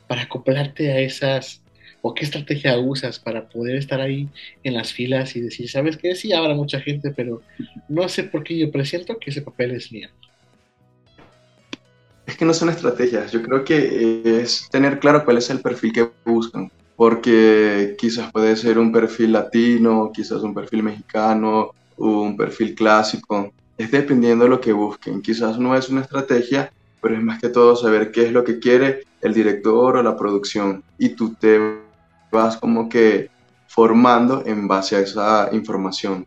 para 0.08 0.24
acoplarte 0.24 0.92
a 0.92 1.00
esas, 1.00 1.64
o 2.02 2.14
qué 2.14 2.24
estrategia 2.26 2.78
usas 2.80 3.20
para 3.20 3.50
poder 3.50 3.76
estar 3.76 4.02
ahí 4.02 4.28
en 4.64 4.74
las 4.76 4.94
filas 4.94 5.36
y 5.36 5.42
decir, 5.42 5.70
sabes 5.70 5.98
que 5.98 6.16
sí, 6.16 6.34
habrá 6.34 6.54
mucha 6.54 6.80
gente, 6.80 7.12
pero 7.16 7.42
no 7.90 8.08
sé 8.10 8.24
por 8.24 8.44
qué 8.44 8.58
yo 8.58 8.72
presiento 8.72 9.18
que 9.20 9.32
ese 9.32 9.42
papel 9.42 9.72
es 9.72 9.92
mío? 9.92 10.10
Que 12.42 12.46
no 12.46 12.56
son 12.56 12.70
estrategias, 12.70 13.32
yo 13.32 13.44
creo 13.44 13.64
que 13.64 14.42
es 14.42 14.68
tener 14.72 15.00
claro 15.00 15.24
cuál 15.24 15.38
es 15.38 15.52
el 15.52 15.62
perfil 15.62 15.94
que 15.94 16.10
buscan, 16.26 16.72
porque 16.96 17.96
quizás 18.00 18.32
puede 18.32 18.56
ser 18.56 18.80
un 18.80 18.92
perfil 18.92 19.34
latino, 19.34 20.10
quizás 20.12 20.42
un 20.42 20.52
perfil 20.52 20.82
mexicano, 20.82 21.70
un 21.98 22.36
perfil 22.36 22.74
clásico, 22.74 23.54
es 23.78 23.92
dependiendo 23.92 24.46
de 24.46 24.50
lo 24.50 24.60
que 24.60 24.74
busquen. 24.74 25.22
Quizás 25.22 25.60
no 25.60 25.76
es 25.76 25.90
una 25.90 26.02
estrategia, 26.02 26.74
pero 27.00 27.14
es 27.14 27.22
más 27.22 27.40
que 27.40 27.50
todo 27.50 27.76
saber 27.76 28.12
qué 28.12 28.26
es 28.26 28.32
lo 28.32 28.44
que 28.44 28.58
quiere 28.58 29.04
el 29.22 29.36
director 29.36 29.98
o 29.98 30.02
la 30.02 30.18
producción 30.18 30.84
y 30.98 31.10
tú 31.10 31.36
te 31.36 31.60
vas 32.32 32.58
como 32.58 32.90
que 32.90 33.30
formando 33.68 34.42
en 34.48 34.68
base 34.68 34.96
a 34.96 35.02
esa 35.02 35.50
información. 35.52 36.26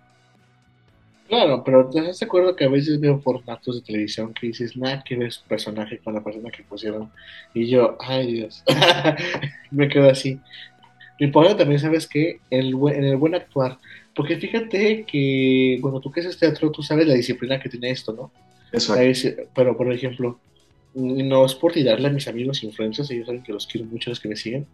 Claro, 1.34 1.64
pero 1.64 1.90
¿te 1.90 2.00
das 2.00 2.20
de 2.20 2.26
acuerdo 2.26 2.54
que 2.54 2.64
a 2.64 2.68
veces 2.68 3.00
veo 3.00 3.18
formatos 3.18 3.74
de 3.74 3.84
televisión 3.84 4.32
que 4.32 4.46
dices 4.46 4.76
nada 4.76 5.02
que 5.02 5.16
ver 5.16 5.32
su 5.32 5.42
personaje 5.42 5.98
con 5.98 6.14
la 6.14 6.22
persona 6.22 6.48
que 6.48 6.62
pusieron? 6.62 7.10
Y 7.52 7.66
yo, 7.66 7.96
ay 7.98 8.34
Dios, 8.34 8.62
me 9.72 9.88
quedo 9.88 10.08
así. 10.08 10.38
Lo 11.18 11.26
importante 11.26 11.58
también, 11.58 11.80
¿sabes 11.80 12.06
que 12.06 12.38
el, 12.50 12.68
en 12.68 13.04
el 13.04 13.16
buen 13.16 13.34
actuar, 13.34 13.78
porque 14.14 14.36
fíjate 14.36 15.04
que, 15.06 15.78
bueno, 15.80 15.98
tú 15.98 16.12
que 16.12 16.20
haces 16.20 16.38
teatro, 16.38 16.70
tú 16.70 16.84
sabes 16.84 17.08
la 17.08 17.14
disciplina 17.14 17.58
que 17.58 17.68
tiene 17.68 17.90
esto, 17.90 18.12
¿no? 18.12 18.30
Exacto. 18.72 19.42
Pero, 19.56 19.76
por 19.76 19.92
ejemplo, 19.92 20.38
no 20.94 21.46
es 21.46 21.54
por 21.56 21.72
tirarle 21.72 22.06
a 22.06 22.12
mis 22.12 22.28
amigos 22.28 22.62
influencers, 22.62 23.10
ellos 23.10 23.26
saben 23.26 23.42
que 23.42 23.52
los 23.52 23.66
quiero 23.66 23.88
mucho, 23.88 24.10
los 24.10 24.20
que 24.20 24.28
me 24.28 24.36
siguen, 24.36 24.68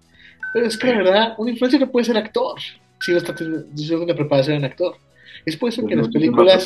pero 0.52 0.66
es 0.66 0.76
que 0.76 0.88
la 0.88 0.98
verdad, 0.98 1.34
un 1.38 1.48
influencer 1.48 1.80
no 1.80 1.90
puede 1.90 2.04
ser 2.04 2.18
actor 2.18 2.60
si 3.00 3.12
no 3.12 3.16
está 3.16 3.34
teniendo 3.34 4.04
una 4.04 4.14
preparación 4.14 4.58
en 4.58 4.66
actor. 4.66 4.98
Es 5.44 5.56
por 5.56 5.68
eso 5.68 5.86
que 5.86 5.96
las 5.96 6.08
películas 6.08 6.64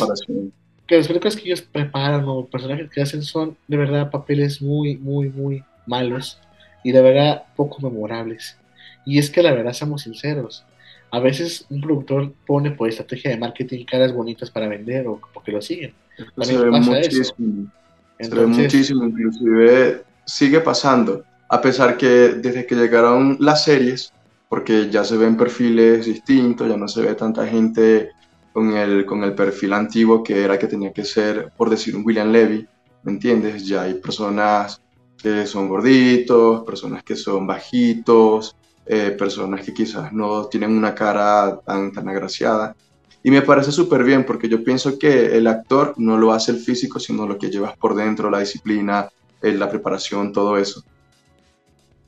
que 0.86 0.98
las 0.98 1.06
películas 1.06 1.36
que 1.36 1.44
ellos 1.44 1.62
preparan 1.62 2.24
o 2.26 2.46
personajes 2.46 2.90
que 2.90 3.00
hacen 3.00 3.22
son 3.22 3.56
de 3.68 3.76
verdad 3.76 4.10
papeles 4.10 4.60
muy, 4.60 4.96
muy, 4.96 5.30
muy 5.30 5.64
malos 5.86 6.38
y 6.82 6.92
de 6.92 7.00
verdad 7.00 7.44
poco 7.56 7.80
memorables. 7.80 8.58
Y 9.06 9.18
es 9.18 9.30
que 9.30 9.42
la 9.42 9.52
verdad, 9.52 9.72
seamos 9.72 10.02
sinceros, 10.02 10.64
a 11.10 11.20
veces 11.20 11.64
un 11.70 11.80
productor 11.80 12.32
pone 12.46 12.72
por 12.72 12.88
estrategia 12.88 13.30
de 13.30 13.38
marketing 13.38 13.84
caras 13.84 14.12
bonitas 14.12 14.50
para 14.50 14.68
vender 14.68 15.06
o 15.06 15.20
porque 15.32 15.52
lo 15.52 15.62
siguen. 15.62 15.94
se 16.42 16.58
ve 16.58 16.70
muchísimo. 16.70 17.70
se 18.18 18.34
ve 18.34 18.46
muchísimo, 18.46 19.04
inclusive 19.04 20.02
sigue 20.26 20.60
pasando. 20.60 21.24
A 21.48 21.60
pesar 21.60 21.96
que 21.96 22.06
desde 22.06 22.66
que 22.66 22.74
llegaron 22.74 23.36
las 23.38 23.64
series, 23.64 24.12
porque 24.48 24.90
ya 24.90 25.04
se 25.04 25.16
ven 25.16 25.36
perfiles 25.36 26.06
distintos, 26.06 26.68
ya 26.68 26.76
no 26.76 26.88
se 26.88 27.02
ve 27.02 27.14
tanta 27.14 27.46
gente 27.46 28.10
con 28.54 28.72
el, 28.72 29.04
con 29.04 29.24
el 29.24 29.34
perfil 29.34 29.72
antiguo 29.72 30.22
que 30.22 30.44
era 30.44 30.56
que 30.56 30.68
tenía 30.68 30.92
que 30.92 31.04
ser, 31.04 31.52
por 31.56 31.68
decir, 31.68 31.96
un 31.96 32.06
William 32.06 32.30
Levy, 32.30 32.64
¿me 33.02 33.10
entiendes? 33.10 33.66
Ya 33.66 33.82
hay 33.82 33.94
personas 33.94 34.80
que 35.20 35.44
son 35.44 35.68
gorditos, 35.68 36.62
personas 36.62 37.02
que 37.02 37.16
son 37.16 37.48
bajitos, 37.48 38.54
eh, 38.86 39.10
personas 39.18 39.64
que 39.66 39.74
quizás 39.74 40.12
no 40.12 40.44
tienen 40.46 40.70
una 40.70 40.94
cara 40.94 41.58
tan, 41.66 41.90
tan 41.90 42.08
agraciada. 42.08 42.76
Y 43.24 43.32
me 43.32 43.42
parece 43.42 43.72
súper 43.72 44.04
bien 44.04 44.24
porque 44.24 44.48
yo 44.48 44.62
pienso 44.62 45.00
que 45.00 45.36
el 45.36 45.48
actor 45.48 45.94
no 45.96 46.16
lo 46.16 46.32
hace 46.32 46.52
el 46.52 46.58
físico, 46.58 47.00
sino 47.00 47.26
lo 47.26 47.36
que 47.38 47.50
llevas 47.50 47.76
por 47.76 47.96
dentro, 47.96 48.30
la 48.30 48.38
disciplina, 48.38 49.08
eh, 49.42 49.52
la 49.52 49.68
preparación, 49.68 50.32
todo 50.32 50.56
eso. 50.58 50.84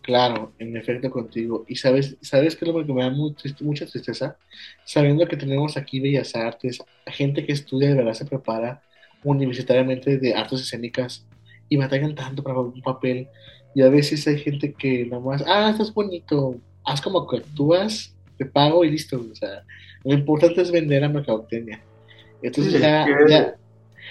Claro, 0.07 0.53
en 0.61 0.77
efecto 0.77 1.11
contigo. 1.11 1.65
Y 1.67 1.75
sabes, 1.75 2.17
¿sabes 2.21 2.55
qué 2.55 2.65
es 2.65 2.71
lo 2.73 2.87
que 2.87 2.93
me 2.93 3.03
da 3.03 3.11
mucha 3.11 3.87
tristeza? 3.87 4.37
Sabiendo 4.85 5.27
que 5.27 5.37
tenemos 5.37 5.77
aquí 5.77 5.99
Bellas 5.99 6.37
Artes, 6.37 6.79
gente 7.09 7.45
que 7.45 7.53
estudia 7.53 7.89
de 7.89 7.97
verdad 7.97 8.13
se 8.13 8.25
prepara 8.25 8.81
universitariamente 9.25 10.19
de 10.19 10.33
artes 10.33 10.61
escénicas 10.61 11.27
y 11.69 11.77
batallan 11.77 12.15
tanto 12.15 12.45
para 12.45 12.61
un 12.61 12.81
papel 12.83 13.27
y 13.75 13.83
a 13.83 13.89
veces 13.89 14.25
hay 14.29 14.39
gente 14.39 14.73
que 14.75 15.07
nomás, 15.07 15.43
ah, 15.45 15.71
estás 15.71 15.93
bonito, 15.93 16.55
haz 16.85 17.01
como 17.01 17.27
que 17.27 17.39
actúas, 17.39 18.15
te 18.39 18.47
pago 18.47 18.85
y 18.85 18.93
listo. 18.93 19.21
O 19.33 19.35
sea, 19.35 19.65
lo 20.05 20.15
importante 20.15 20.63
es 20.63 20.71
vender 20.71 21.03
a 21.03 21.09
mercadotecnia. 21.09 21.83
Entonces 22.43 22.81
ya, 22.81 23.57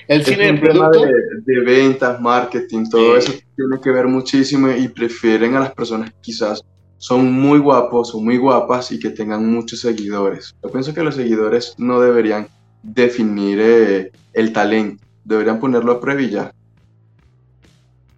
el 0.08 0.26
cine 0.26 0.52
de 0.52 0.60
producto... 0.60 1.06
De, 1.46 1.60
ventas, 1.62 2.20
marketing, 2.20 2.86
todo 2.90 3.18
eso 3.18 3.34
tiene 3.56 3.80
que 3.82 3.92
ver 3.92 4.08
muchísimo 4.08 4.70
y 4.72 4.88
prefieren 4.88 5.56
a 5.56 5.60
las 5.60 5.74
personas 5.74 6.10
que 6.10 6.22
quizás 6.22 6.64
son 6.98 7.32
muy 7.32 7.60
guapos 7.60 8.16
o 8.16 8.22
muy 8.22 8.38
guapas 8.38 8.92
y 8.92 9.00
que 9.00 9.10
tengan 9.10 9.46
muchos 9.46 9.82
seguidores. 9.82 10.56
Yo 10.64 10.72
pienso 10.72 10.94
que 10.94 11.04
los 11.04 11.16
seguidores 11.16 11.76
no 11.78 12.00
deberían 12.00 12.48
definir 12.82 13.60
eh, 13.62 14.12
el 14.34 14.54
talento, 14.54 15.04
deberían 15.24 15.60
ponerlo 15.60 15.92
a 15.92 16.00
prueba 16.00 16.22
y 16.22 16.30
ya. 16.30 16.52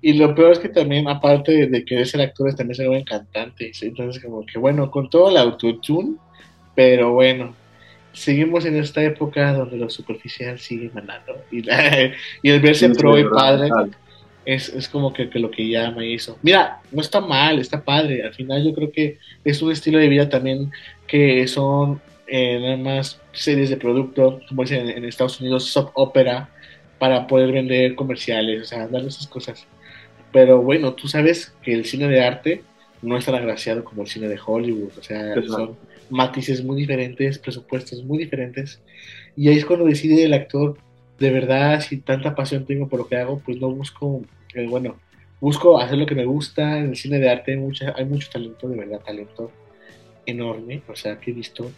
Y 0.01 0.13
lo 0.13 0.35
peor 0.35 0.51
es 0.51 0.59
que 0.59 0.69
también, 0.69 1.07
aparte 1.07 1.67
de, 1.67 1.85
querer 1.85 2.07
ser 2.07 2.21
actores, 2.21 2.55
también 2.55 2.75
se 2.75 2.87
ven 2.87 3.03
cantantes. 3.03 3.81
Entonces, 3.81 4.23
como 4.23 4.45
que 4.45 4.59
bueno, 4.59 4.89
con 4.91 5.09
todo 5.09 5.29
el 5.29 5.37
autotune, 5.37 6.15
pero 6.75 7.13
bueno, 7.13 7.55
seguimos 8.17 8.65
en 8.65 8.75
esta 8.77 9.03
época 9.03 9.53
donde 9.53 9.77
lo 9.77 9.89
superficial 9.89 10.59
sigue 10.59 10.89
mandando. 10.93 11.37
Y, 11.51 11.63
y 12.41 12.49
el 12.49 12.59
verse 12.59 12.89
pro 12.89 13.17
y 13.17 13.23
padre 13.29 13.69
es, 14.45 14.69
es, 14.69 14.89
como 14.89 15.13
que, 15.13 15.29
que, 15.29 15.39
lo 15.39 15.51
que 15.51 15.67
llama 15.67 16.03
y 16.03 16.15
eso. 16.15 16.37
Mira, 16.41 16.79
no 16.91 17.01
está 17.01 17.21
mal, 17.21 17.59
está 17.59 17.83
padre. 17.83 18.23
Al 18.23 18.33
final, 18.33 18.63
yo 18.63 18.73
creo 18.73 18.91
que 18.91 19.19
es 19.43 19.61
un 19.61 19.71
estilo 19.71 19.99
de 19.99 20.09
vida 20.09 20.29
también 20.29 20.71
que 21.05 21.47
son 21.47 22.01
eh, 22.27 22.59
nada 22.59 22.77
más 22.77 23.21
series 23.33 23.69
de 23.69 23.77
producto, 23.77 24.41
como 24.49 24.63
dicen 24.63 24.89
en, 24.89 24.97
en 24.97 25.05
Estados 25.05 25.39
Unidos, 25.39 25.65
soap 25.65 25.91
opera, 25.93 26.49
para 26.97 27.27
poder 27.27 27.51
vender 27.51 27.95
comerciales, 27.95 28.63
o 28.63 28.65
sea, 28.65 28.87
darle 28.87 29.09
esas 29.09 29.27
cosas. 29.27 29.67
Pero 30.31 30.61
bueno, 30.61 30.93
tú 30.93 31.07
sabes 31.07 31.53
que 31.61 31.73
el 31.73 31.85
cine 31.85 32.07
de 32.07 32.23
arte 32.23 32.63
no 33.01 33.15
es 33.15 33.25
tan 33.25 33.35
agraciado 33.35 33.83
como 33.83 34.01
el 34.01 34.07
cine 34.07 34.27
de 34.27 34.39
Hollywood, 34.43 34.91
o 34.97 35.03
sea, 35.03 35.35
son 35.45 35.77
matices 36.09 36.63
muy 36.63 36.77
diferentes, 36.77 37.39
presupuestos 37.39 38.03
muy 38.03 38.17
diferentes, 38.17 38.81
y 39.35 39.49
ahí 39.49 39.57
es 39.57 39.65
cuando 39.65 39.85
decide 39.85 40.23
el 40.23 40.33
actor, 40.33 40.77
de 41.19 41.31
verdad, 41.31 41.81
si 41.81 41.97
tanta 41.97 42.35
pasión 42.35 42.65
tengo 42.65 42.87
por 42.87 42.99
lo 42.99 43.07
que 43.07 43.17
hago, 43.17 43.39
pues 43.39 43.59
no 43.59 43.69
busco, 43.69 44.21
eh, 44.53 44.67
bueno, 44.67 44.97
busco 45.39 45.79
hacer 45.79 45.97
lo 45.97 46.05
que 46.05 46.15
me 46.15 46.25
gusta. 46.25 46.79
En 46.79 46.89
el 46.89 46.95
cine 46.95 47.19
de 47.19 47.29
arte 47.29 47.51
hay, 47.51 47.57
mucha, 47.57 47.93
hay 47.95 48.05
mucho 48.05 48.29
talento, 48.31 48.67
de 48.67 48.77
verdad, 48.77 48.99
talento 48.99 49.51
enorme, 50.25 50.81
o 50.87 50.95
sea, 50.95 51.19
que 51.19 51.31
he 51.31 51.33
visto. 51.33 51.71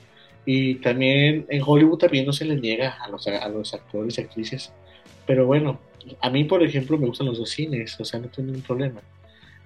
Y 0.46 0.76
también 0.76 1.46
en 1.50 1.62
Hollywood 1.66 2.00
también 2.00 2.26
no 2.26 2.34
se 2.34 2.46
le 2.46 2.56
niega 2.56 2.98
a 3.02 3.10
los, 3.10 3.28
a 3.28 3.48
los 3.50 3.74
actores 3.74 4.18
y 4.18 4.22
actrices. 4.22 4.72
Pero 5.26 5.46
bueno, 5.46 5.80
a 6.22 6.30
mí, 6.30 6.44
por 6.46 6.64
ejemplo, 6.64 6.98
me 6.98 7.08
gustan 7.08 7.28
los 7.28 7.38
dos 7.38 7.50
cines, 7.50 8.00
o 8.00 8.06
sea, 8.06 8.20
no 8.20 8.28
tengo 8.30 8.48
ningún 8.48 8.64
problema. 8.64 9.02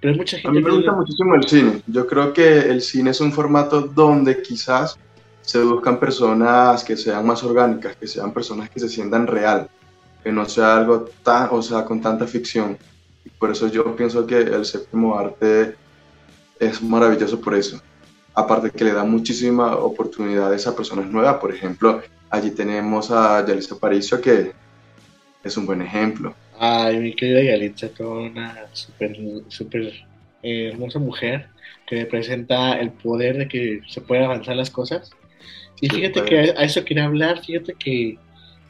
Pero 0.04 0.12
hay 0.12 0.18
mucha 0.18 0.36
gente 0.36 0.48
A 0.48 0.52
mí 0.52 0.58
me 0.60 0.68
que- 0.68 0.76
gusta 0.76 0.92
muchísimo 0.92 1.34
el 1.34 1.48
cine. 1.48 1.82
Yo 1.86 2.06
creo 2.06 2.30
que 2.34 2.58
el 2.58 2.82
cine 2.82 3.12
es 3.12 3.22
un 3.22 3.32
formato 3.32 3.80
donde 3.80 4.42
quizás 4.42 4.98
se 5.40 5.62
buscan 5.64 5.98
personas 5.98 6.84
que 6.84 6.94
sean 6.94 7.24
más 7.26 7.42
orgánicas, 7.42 7.96
que 7.96 8.06
sean 8.06 8.30
personas 8.30 8.68
que 8.68 8.80
se 8.80 8.90
sientan 8.90 9.26
real, 9.26 9.66
que 10.22 10.30
no 10.30 10.46
sea 10.46 10.76
algo 10.76 11.06
tan, 11.22 11.48
o 11.52 11.62
sea, 11.62 11.86
con 11.86 12.02
tanta 12.02 12.26
ficción. 12.26 12.76
Y 13.24 13.30
por 13.30 13.50
eso 13.50 13.66
yo 13.68 13.96
pienso 13.96 14.26
que 14.26 14.40
el 14.40 14.66
séptimo 14.66 15.18
arte 15.18 15.74
es 16.60 16.82
maravilloso 16.82 17.40
por 17.40 17.54
eso. 17.54 17.80
Aparte 18.34 18.70
que 18.72 18.84
le 18.84 18.92
da 18.92 19.04
muchísima 19.04 19.74
oportunidades 19.74 20.66
a 20.66 20.76
personas 20.76 21.06
nuevas. 21.06 21.36
Por 21.36 21.50
ejemplo, 21.54 22.02
allí 22.28 22.50
tenemos 22.50 23.10
a 23.10 23.42
Yalitza 23.46 23.76
Aparicio, 23.76 24.20
que 24.20 24.52
es 25.42 25.56
un 25.56 25.64
buen 25.64 25.80
ejemplo. 25.80 26.34
Ay, 26.58 26.98
mi 26.98 27.14
querida 27.14 27.42
Yalitza, 27.42 27.88
toda 27.88 28.22
una 28.22 28.66
súper 28.72 29.16
super, 29.48 29.92
eh, 30.42 30.70
hermosa 30.72 30.98
mujer 30.98 31.48
que 31.86 31.96
representa 31.96 32.78
el 32.80 32.90
poder 32.92 33.38
de 33.38 33.48
que 33.48 33.80
se 33.88 34.00
pueden 34.00 34.24
avanzar 34.24 34.56
las 34.56 34.70
cosas. 34.70 35.10
Y 35.80 35.88
fíjate 35.88 36.22
que 36.24 36.38
a, 36.38 36.60
a 36.60 36.64
eso 36.64 36.84
quería 36.84 37.04
hablar, 37.04 37.44
fíjate 37.44 37.74
que 37.74 38.18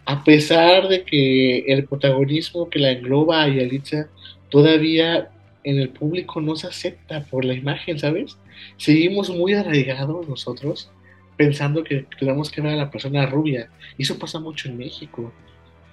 a 0.07 0.25
pesar 0.25 0.89
de 0.89 1.05
que 1.05 1.61
el 1.61 1.85
protagonismo 1.85 2.69
que 2.69 2.79
la 2.79 2.91
engloba 2.91 3.43
a 3.43 3.49
Yalitza 3.49 4.09
todavía 4.51 5.31
en 5.65 5.79
el 5.79 5.89
público 5.89 6.41
no 6.41 6.57
se 6.57 6.67
acepta 6.67 7.25
por 7.25 7.45
la 7.45 7.55
imagen, 7.55 7.99
¿sabes? 7.99 8.39
Seguimos 8.77 9.31
muy 9.31 9.55
arraigados 9.55 10.29
nosotros 10.29 10.91
pensando 11.37 11.83
que 11.83 12.07
tenemos 12.19 12.51
que 12.51 12.61
ver 12.61 12.73
a 12.75 12.77
la 12.77 12.91
persona 12.91 13.27
rubia. 13.27 13.71
Y 13.99 14.03
eso 14.03 14.19
pasa 14.19 14.39
mucho 14.39 14.69
en 14.69 14.77
México. 14.77 15.33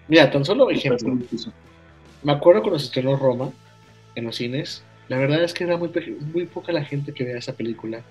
Mira, 0.08 0.30
tan 0.30 0.46
solo 0.46 0.70
ejemplo. 0.70 1.18
Me 2.24 2.32
acuerdo 2.34 2.62
cuando 2.62 2.80
se 2.80 2.86
estrenó 2.86 3.16
Roma 3.16 3.52
en 4.16 4.26
los 4.26 4.36
cines. 4.36 4.84
La 5.08 5.18
verdad 5.18 5.44
es 5.44 5.54
que 5.54 5.64
era 5.64 5.78
muy, 5.78 5.90
muy 6.34 6.46
poca 6.46 6.72
la 6.72 6.84
gente 6.86 7.14
que 7.14 7.24
veía 7.24 7.38
esa 7.38 7.54
película. 7.54 8.02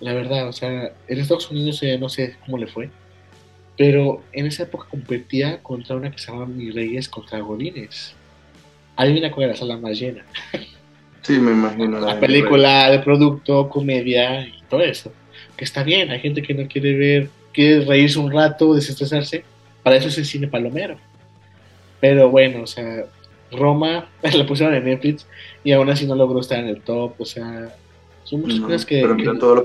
La 0.00 0.12
verdad, 0.14 0.48
o 0.48 0.52
sea, 0.52 0.92
en 1.08 1.18
Estados 1.20 1.50
Unidos 1.50 1.82
eh, 1.82 1.96
no 1.98 2.08
sé 2.08 2.36
cómo 2.44 2.58
le 2.58 2.66
fue. 2.66 2.90
Pero 3.76 4.22
en 4.32 4.46
esa 4.46 4.64
época 4.64 4.86
competía 4.88 5.62
contra 5.62 5.96
una 5.96 6.10
que 6.10 6.18
se 6.18 6.30
llama 6.30 6.46
Mis 6.46 6.74
Reyes 6.74 7.08
contra 7.08 7.40
Godines. 7.40 8.14
Adivina 8.96 9.30
cuál 9.30 9.44
era 9.44 9.52
la 9.54 9.58
sala 9.58 9.76
más 9.76 9.98
llena. 9.98 10.24
Sí, 11.22 11.38
me 11.38 11.52
imagino. 11.52 11.98
La 12.00 12.14
de- 12.14 12.20
película 12.20 12.90
de 12.90 12.98
producto, 13.00 13.68
comedia 13.68 14.46
y 14.46 14.54
todo 14.68 14.80
eso. 14.82 15.12
Que 15.56 15.64
está 15.64 15.82
bien, 15.82 16.10
hay 16.10 16.20
gente 16.20 16.42
que 16.42 16.54
no 16.54 16.68
quiere 16.68 16.96
ver, 16.96 17.30
quiere 17.52 17.84
reírse 17.84 18.18
un 18.18 18.30
rato, 18.32 18.74
desestresarse. 18.74 19.44
Para 19.82 19.96
eso 19.96 20.08
es 20.08 20.18
el 20.18 20.24
cine 20.26 20.46
palomero. 20.48 20.96
Pero 22.00 22.30
bueno, 22.30 22.62
o 22.62 22.66
sea, 22.66 23.04
Roma 23.56 24.08
la 24.22 24.46
pusieron 24.46 24.74
en 24.74 24.84
Netflix 24.84 25.26
y 25.62 25.72
aún 25.72 25.88
así 25.90 26.06
no 26.06 26.14
logró 26.14 26.40
estar 26.40 26.58
en 26.58 26.68
el 26.68 26.80
top. 26.80 27.14
O 27.18 27.24
sea, 27.24 27.74
son 28.24 28.40
muchas 28.42 28.58
No, 28.60 28.66
cosas 28.66 28.86
que. 28.86 29.00
Pero 29.02 29.14
mira 29.14 29.32
que- 29.32 29.38
todo 29.38 29.54
lo 29.56 29.64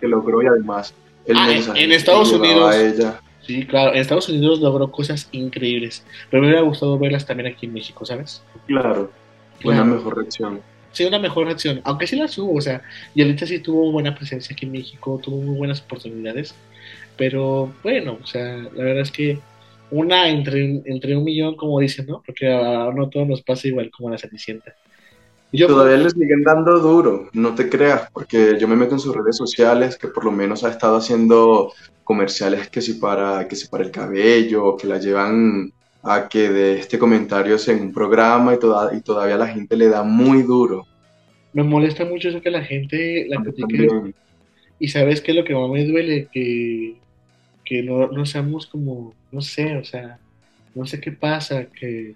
que 0.00 0.08
logró 0.08 0.42
y 0.42 0.46
además 0.46 0.94
el 1.26 1.36
Ah, 1.36 1.48
en- 1.48 1.54
mensaje 1.54 1.82
en 1.84 1.90
que 1.90 1.96
Estados 1.96 2.32
Unidos. 2.32 2.74
ella. 2.76 3.20
Sí, 3.46 3.66
claro, 3.66 3.92
en 3.92 3.98
Estados 4.00 4.28
Unidos 4.30 4.60
logró 4.60 4.90
cosas 4.90 5.28
increíbles. 5.32 6.04
Pero 6.30 6.42
me 6.42 6.48
hubiera 6.48 6.62
gustado 6.62 6.98
verlas 6.98 7.26
también 7.26 7.52
aquí 7.52 7.66
en 7.66 7.74
México, 7.74 8.04
¿sabes? 8.06 8.42
Claro, 8.66 9.10
una 9.64 9.74
Claro. 9.82 9.84
mejor 9.96 10.16
reacción. 10.16 10.60
Sí, 10.92 11.04
una 11.04 11.18
mejor 11.18 11.46
reacción. 11.46 11.80
Aunque 11.84 12.06
sí 12.06 12.16
las 12.16 12.38
hubo, 12.38 12.54
o 12.56 12.60
sea, 12.60 12.80
Yalitza 13.14 13.46
sí 13.46 13.58
tuvo 13.58 13.90
buena 13.92 14.14
presencia 14.14 14.54
aquí 14.54 14.64
en 14.64 14.72
México, 14.72 15.20
tuvo 15.22 15.38
muy 15.42 15.56
buenas 15.58 15.80
oportunidades. 15.82 16.54
Pero 17.16 17.72
bueno, 17.82 18.18
o 18.22 18.26
sea, 18.26 18.56
la 18.56 18.84
verdad 18.84 19.02
es 19.02 19.10
que 19.10 19.38
una 19.90 20.28
entre, 20.28 20.82
entre 20.86 21.16
un 21.16 21.24
millón, 21.24 21.56
como 21.56 21.80
dicen, 21.80 22.06
¿no? 22.06 22.22
Porque 22.24 22.52
a, 22.52 22.90
no 22.94 23.08
todo 23.08 23.24
nos 23.24 23.42
pasa 23.42 23.68
igual 23.68 23.90
como 23.90 24.08
a 24.08 24.12
la 24.12 24.18
Cenicienta. 24.18 24.74
Yo, 25.52 25.68
Todavía 25.68 25.98
le 25.98 26.10
siguen 26.10 26.42
dando 26.42 26.80
duro, 26.80 27.28
no 27.32 27.54
te 27.54 27.68
creas, 27.68 28.10
porque 28.12 28.56
yo 28.58 28.66
me 28.66 28.74
meto 28.74 28.94
en 28.94 29.00
sus 29.00 29.14
redes 29.14 29.36
sociales 29.36 29.96
que 29.96 30.08
por 30.08 30.24
lo 30.24 30.32
menos 30.32 30.64
ha 30.64 30.70
estado 30.70 30.96
haciendo 30.96 31.72
comerciales 32.02 32.68
que 32.68 32.80
si 32.80 32.94
para, 32.94 33.46
que 33.46 33.54
si 33.54 33.68
para 33.68 33.84
el 33.84 33.92
cabello, 33.92 34.76
que 34.76 34.88
la 34.88 34.98
llevan 34.98 35.72
a 36.02 36.28
que 36.28 36.50
de 36.50 36.78
este 36.78 36.98
comentario 36.98 37.56
en 37.68 37.80
un 37.80 37.92
programa 37.92 38.54
y, 38.54 38.58
toda, 38.58 38.94
y 38.94 39.00
todavía 39.00 39.36
la 39.36 39.46
gente 39.46 39.76
le 39.76 39.88
da 39.88 40.02
muy 40.02 40.42
duro. 40.42 40.86
me 41.52 41.62
molesta 41.62 42.04
mucho 42.04 42.28
eso 42.28 42.42
que 42.42 42.50
la 42.50 42.64
gente 42.64 43.26
la 43.28 43.40
critique. 43.40 44.12
Y 44.80 44.88
sabes 44.88 45.20
qué 45.20 45.30
es 45.30 45.36
lo 45.36 45.44
que 45.44 45.54
más 45.54 45.70
me 45.70 45.86
duele, 45.86 46.28
que, 46.32 46.96
que 47.64 47.82
no, 47.82 48.08
no 48.08 48.26
seamos 48.26 48.66
como, 48.66 49.14
no 49.32 49.40
sé, 49.40 49.76
o 49.76 49.84
sea, 49.84 50.18
no 50.74 50.86
sé 50.86 51.00
qué 51.00 51.12
pasa, 51.12 51.66
que, 51.66 52.14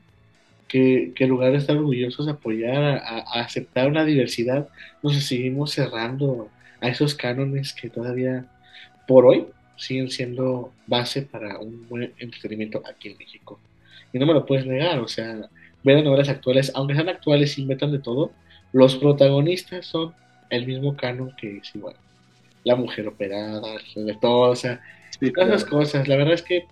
que, 0.66 1.12
que 1.14 1.24
en 1.24 1.30
lugar 1.30 1.52
de 1.52 1.58
estar 1.58 1.76
orgullosos 1.76 2.26
de 2.26 2.32
apoyar, 2.32 2.82
a, 2.82 3.40
aceptar 3.40 3.88
una 3.88 4.04
diversidad, 4.04 4.68
nos 5.02 5.16
seguimos 5.24 5.72
cerrando 5.72 6.48
a 6.80 6.88
esos 6.88 7.14
cánones 7.14 7.72
que 7.72 7.88
todavía, 7.88 8.46
por 9.06 9.26
hoy, 9.26 9.46
siguen 9.76 10.10
siendo 10.10 10.72
base 10.86 11.22
para 11.22 11.58
un 11.58 11.88
buen 11.88 12.12
entretenimiento 12.18 12.82
aquí 12.88 13.10
en 13.10 13.18
México. 13.18 13.58
Y 14.12 14.18
no 14.18 14.26
me 14.26 14.34
lo 14.34 14.44
puedes 14.44 14.66
negar, 14.66 14.98
o 14.98 15.08
sea, 15.08 15.48
ver 15.84 15.96
las 15.96 16.04
novelas 16.04 16.28
actuales, 16.28 16.72
aunque 16.74 16.94
sean 16.94 17.08
actuales 17.08 17.56
y 17.58 17.64
metan 17.64 17.92
de 17.92 18.00
todo, 18.00 18.32
los 18.72 18.96
protagonistas 18.96 19.86
son 19.86 20.14
el 20.50 20.66
mismo 20.66 20.96
canon 20.96 21.32
que 21.36 21.58
es 21.58 21.74
igual. 21.74 21.94
La 22.64 22.74
mujer 22.74 23.06
operada, 23.08 23.60
de 23.94 24.14
todo, 24.20 24.50
o 24.50 24.56
sea, 24.56 24.80
Sí, 25.20 25.32
todas 25.32 25.48
esas 25.50 25.64
claro. 25.64 25.78
cosas. 25.78 26.08
La 26.08 26.16
verdad 26.16 26.34
es 26.34 26.42
que, 26.42 26.66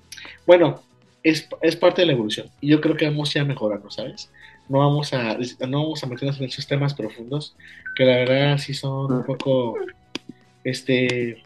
bueno, 0.47 0.83
es, 1.23 1.49
es 1.63 1.77
parte 1.77 2.03
de 2.03 2.07
la 2.07 2.13
evolución. 2.13 2.49
Y 2.61 2.69
yo 2.69 2.81
creo 2.81 2.97
que 2.97 3.07
vamos 3.07 3.33
ya 3.35 3.45
mejorando, 3.45 3.91
¿sabes? 3.91 4.31
No 4.69 4.79
vamos 4.81 5.13
a, 5.13 5.37
no 5.69 5.83
vamos 5.83 6.03
a 6.03 6.07
meternos 6.07 6.39
en 6.39 6.45
esos 6.47 6.67
temas 6.67 6.95
profundos, 6.95 7.57
que 7.95 8.05
la 8.05 8.17
verdad 8.17 8.59
sí 8.59 8.75
son 8.75 9.13
un 9.13 9.25
poco, 9.25 9.77
este, 10.65 11.43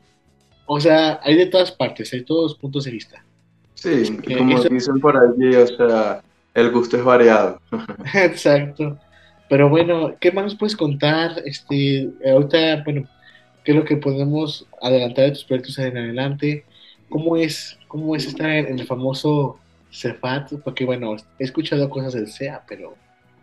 o 0.67 0.81
sea, 0.81 1.21
hay 1.23 1.37
de 1.37 1.47
todas 1.47 1.73
partes, 1.73 2.13
hay 2.13 2.23
todos 2.25 2.55
puntos 2.57 2.85
de 2.85 2.91
vista. 2.93 3.25
Sí, 3.75 4.19
Que 4.23 4.37
como 4.39 4.59
eso- 4.59 4.69
dicen 4.69 5.01
por 5.01 5.17
allí, 5.17 5.55
o 5.55 5.67
sea, 5.67 6.23
el 6.55 6.71
gusto 6.71 6.97
es 6.97 7.05
variado. 7.05 7.61
Exacto. 8.15 8.99
Pero 9.49 9.69
bueno, 9.69 10.15
¿qué 10.21 10.31
más 10.31 10.45
nos 10.45 10.55
puedes 10.55 10.77
contar? 10.77 11.33
Este, 11.45 12.09
ahorita, 12.25 12.83
bueno, 12.85 13.09
¿qué 13.65 13.73
es 13.73 13.77
lo 13.77 13.85
que 13.85 13.97
podemos 13.97 14.67
adelantar 14.81 15.25
de 15.27 15.31
tus 15.33 15.45
proyectos 15.45 15.79
en 15.79 15.99
adelante? 15.99 16.65
¿Cómo 17.11 17.37
es, 17.37 17.79
cómo 17.89 18.17
es 18.17 18.27
estar 18.27 18.49
en, 18.51 18.79
el 18.79 18.87
famoso 18.87 19.59
Cefat? 19.93 20.55
Porque 20.65 20.85
bueno, 20.85 21.17
he 21.39 21.45
escuchado 21.45 21.91
cosas 21.91 22.15
del 22.15 22.29
CEA, 22.29 22.63
pero 22.67 22.95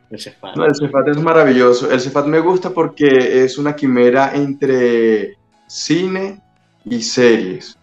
el 0.09 0.19
Cefat. 0.19 0.55
No, 0.55 0.65
el 0.65 0.75
Cefat 0.75 1.09
es 1.09 1.17
maravilloso. 1.17 1.91
El 1.91 1.99
Cefat 1.99 2.25
me 2.25 2.39
gusta 2.39 2.71
porque 2.71 3.43
es 3.43 3.57
una 3.57 3.75
quimera 3.75 4.33
entre 4.33 5.37
cine 5.67 6.41
y 6.85 7.01
series. 7.01 7.77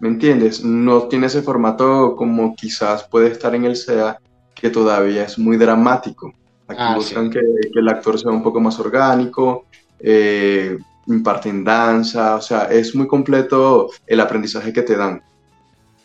¿Me 0.00 0.08
entiendes? 0.08 0.64
No 0.64 1.04
tiene 1.04 1.26
ese 1.26 1.42
formato 1.42 2.16
como 2.16 2.54
quizás 2.56 3.04
puede 3.04 3.28
estar 3.28 3.54
en 3.54 3.64
el 3.64 3.76
SEA, 3.76 4.18
que 4.54 4.70
todavía 4.70 5.24
es 5.24 5.38
muy 5.38 5.56
dramático. 5.56 6.32
Aquí 6.68 6.80
Ah, 6.80 6.96
buscan 6.96 7.30
que, 7.30 7.40
que 7.40 7.78
el 7.78 7.88
actor 7.88 8.18
sea 8.18 8.32
un 8.32 8.42
poco 8.42 8.60
más 8.60 8.78
orgánico, 8.80 9.66
eh, 10.00 10.78
imparten 11.06 11.64
danza, 11.64 12.36
o 12.36 12.40
sea, 12.40 12.64
es 12.64 12.94
muy 12.94 13.06
completo 13.06 13.90
el 14.06 14.20
aprendizaje 14.20 14.72
que 14.72 14.82
te 14.82 14.96
dan. 14.96 15.22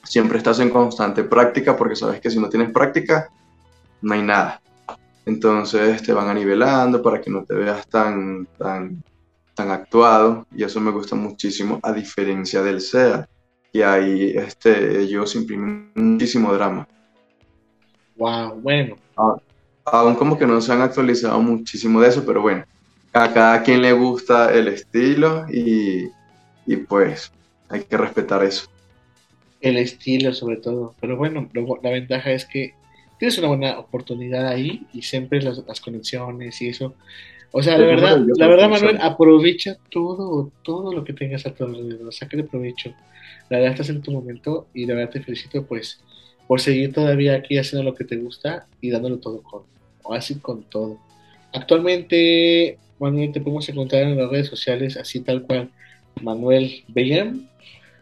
Siempre 0.04 0.38
estás 0.38 0.60
en 0.60 0.70
constante 0.70 1.24
práctica 1.24 1.76
porque 1.76 1.96
sabes 1.96 2.22
que 2.22 2.30
si 2.30 2.40
no 2.40 2.50
tienes 2.50 2.72
práctica, 2.72 3.30
no 4.02 4.14
hay 4.14 4.22
nada. 4.22 4.62
Entonces 5.26 6.02
te 6.02 6.14
van 6.14 6.30
a 6.30 6.34
nivelando 6.34 7.02
para 7.02 7.22
que 7.22 7.30
no 7.30 7.44
te 7.44 7.54
veas 7.54 7.88
tan, 7.88 8.48
tan, 8.58 9.04
tan 9.54 9.72
actuado 9.72 10.46
y 10.56 10.64
eso 10.64 10.80
me 10.80 10.92
gusta 10.92 11.16
muchísimo 11.16 11.80
a 11.84 11.94
diferencia 11.94 12.62
del 12.64 12.82
SEA 12.82 13.28
y 13.72 13.82
ahí 13.82 14.34
este, 14.36 15.00
ellos 15.02 15.36
imprimen 15.36 15.92
muchísimo 15.96 16.54
drama. 16.54 16.88
Wow, 18.18 18.60
bueno, 18.62 18.96
Aún 19.86 20.16
como 20.16 20.38
que 20.38 20.46
no 20.46 20.62
se 20.62 20.72
han 20.72 20.82
actualizado 20.82 21.42
muchísimo 21.42 22.02
de 22.02 22.10
eso, 22.10 22.24
pero 22.26 22.42
bueno, 22.42 22.64
a 23.14 23.34
cada 23.34 23.64
quien 23.64 23.82
le 23.82 23.94
gusta 23.94 24.54
el 24.54 24.68
estilo 24.68 25.46
y, 25.50 26.14
y 26.66 26.78
pues 26.78 27.32
hay 27.70 27.86
que 27.86 27.98
respetar 27.98 28.44
eso. 28.44 28.66
el 29.60 29.78
estilo 29.78 30.34
sobre 30.34 30.58
todo. 30.58 30.96
Pero 31.00 31.18
bueno, 31.18 31.50
lo- 31.54 31.80
la 31.84 31.92
ventaja 31.92 32.32
es 32.32 32.46
que 32.46 32.78
tienes 33.18 33.38
una 33.38 33.48
buena 33.50 33.80
oportunidad 33.80 34.48
ahí 34.48 34.88
y 34.94 35.04
siempre 35.04 35.42
las, 35.42 35.60
las 35.68 35.82
conexiones 35.82 36.62
y 36.62 36.70
eso. 36.70 36.98
O 37.52 37.62
sea, 37.64 37.78
la 37.78 37.86
verdad, 37.88 38.30
la 38.36 38.48
verdad, 38.48 38.70
Manuel, 38.70 38.98
aprovecha 39.02 39.78
todo, 39.90 40.54
todo 40.64 40.94
lo 40.94 41.04
que 41.04 41.14
tengas 41.14 41.46
a 41.46 41.54
tu 41.54 41.66
alrededor, 41.66 42.14
sácale 42.14 42.44
provecho. 42.46 42.96
La 43.50 43.58
verdad 43.60 43.74
estás 43.74 43.90
en 43.90 44.02
tu 44.02 44.12
momento 44.12 44.70
y 44.74 44.86
la 44.86 44.96
verdad 44.96 45.12
te 45.12 45.24
felicito 45.24 45.68
pues 45.68 46.04
por 46.48 46.62
seguir 46.62 46.94
todavía 46.94 47.36
aquí 47.36 47.58
haciendo 47.58 47.84
lo 47.90 47.96
que 47.96 48.06
te 48.06 48.18
gusta 48.18 48.68
y 48.82 48.90
dándolo 48.92 49.20
todo 49.20 49.44
con, 49.44 49.64
o 50.04 50.14
así 50.14 50.42
con 50.42 50.70
todo. 50.70 51.04
Actualmente, 51.54 52.82
Manuel, 53.02 53.32
te 53.32 53.42
podemos 53.42 53.68
encontrar 53.68 54.04
en 54.04 54.18
las 54.18 54.30
redes 54.30 54.48
sociales, 54.48 54.96
así 54.96 55.22
tal 55.22 55.42
cual, 55.44 55.70
Manuel 56.22 56.84
Bellén. 56.88 57.50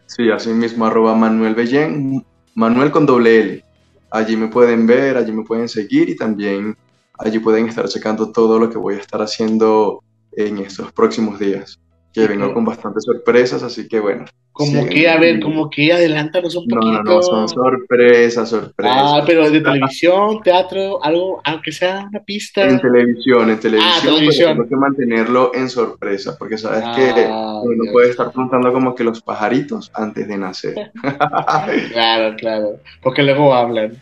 Sí, 0.06 0.30
así 0.30 0.50
mismo, 0.50 0.84
arroba 0.86 1.14
Manuel 1.14 1.54
Bellén, 1.54 2.24
Manuel 2.54 2.90
con 2.90 3.06
doble 3.06 3.40
L. 3.40 3.64
Allí 4.10 4.36
me 4.36 4.48
pueden 4.48 4.86
ver, 4.86 5.16
allí 5.16 5.32
me 5.32 5.44
pueden 5.44 5.68
seguir 5.68 6.08
y 6.08 6.16
también 6.16 6.76
allí 7.18 7.38
pueden 7.38 7.68
estar 7.68 7.88
checando 7.88 8.32
todo 8.32 8.58
lo 8.58 8.68
que 8.68 8.78
voy 8.78 8.94
a 8.94 8.98
estar 8.98 9.22
haciendo 9.22 10.02
en 10.32 10.58
estos 10.58 10.92
próximos 10.92 11.38
días. 11.38 11.80
Que 12.12 12.26
vengo 12.26 12.52
con 12.52 12.64
bastantes 12.64 13.04
sorpresas, 13.04 13.62
así 13.62 13.86
que 13.88 14.00
bueno. 14.00 14.24
Como 14.52 14.84
que, 14.86 15.08
a 15.08 15.16
ver, 15.18 15.40
como 15.40 15.70
que 15.70 15.92
adelántanos 15.92 16.54
un 16.56 16.66
poquito. 16.66 17.02
No, 17.04 17.14
no, 17.14 17.22
son 17.22 17.48
sorpresas, 17.48 18.48
sorpresas. 18.50 18.96
Ah, 18.98 19.22
pero 19.24 19.48
de 19.48 19.60
televisión, 19.60 20.42
teatro, 20.42 21.02
algo, 21.02 21.40
aunque 21.44 21.70
sea 21.72 22.06
una 22.10 22.20
pista. 22.20 22.68
En 22.68 22.80
televisión, 22.80 23.48
en 23.48 23.60
televisión, 23.60 23.94
Ah, 23.96 24.00
televisión. 24.02 24.48
pero 24.56 24.64
tengo 24.64 24.68
que 24.68 24.76
mantenerlo 24.76 25.52
en 25.54 25.70
sorpresa, 25.70 26.36
porque 26.36 26.58
sabes 26.58 26.82
Ah, 26.84 26.92
que 26.96 27.24
uno 27.68 27.84
ok, 27.84 27.92
puede 27.92 28.10
estar 28.10 28.26
preguntando 28.32 28.72
como 28.72 28.94
que 28.94 29.04
los 29.04 29.22
pajaritos 29.22 29.90
antes 29.94 30.26
de 30.28 30.36
nacer. 30.36 30.90
Claro, 31.92 32.34
claro. 32.36 32.70
Porque 33.02 33.22
luego 33.22 33.54
hablan. 33.54 33.92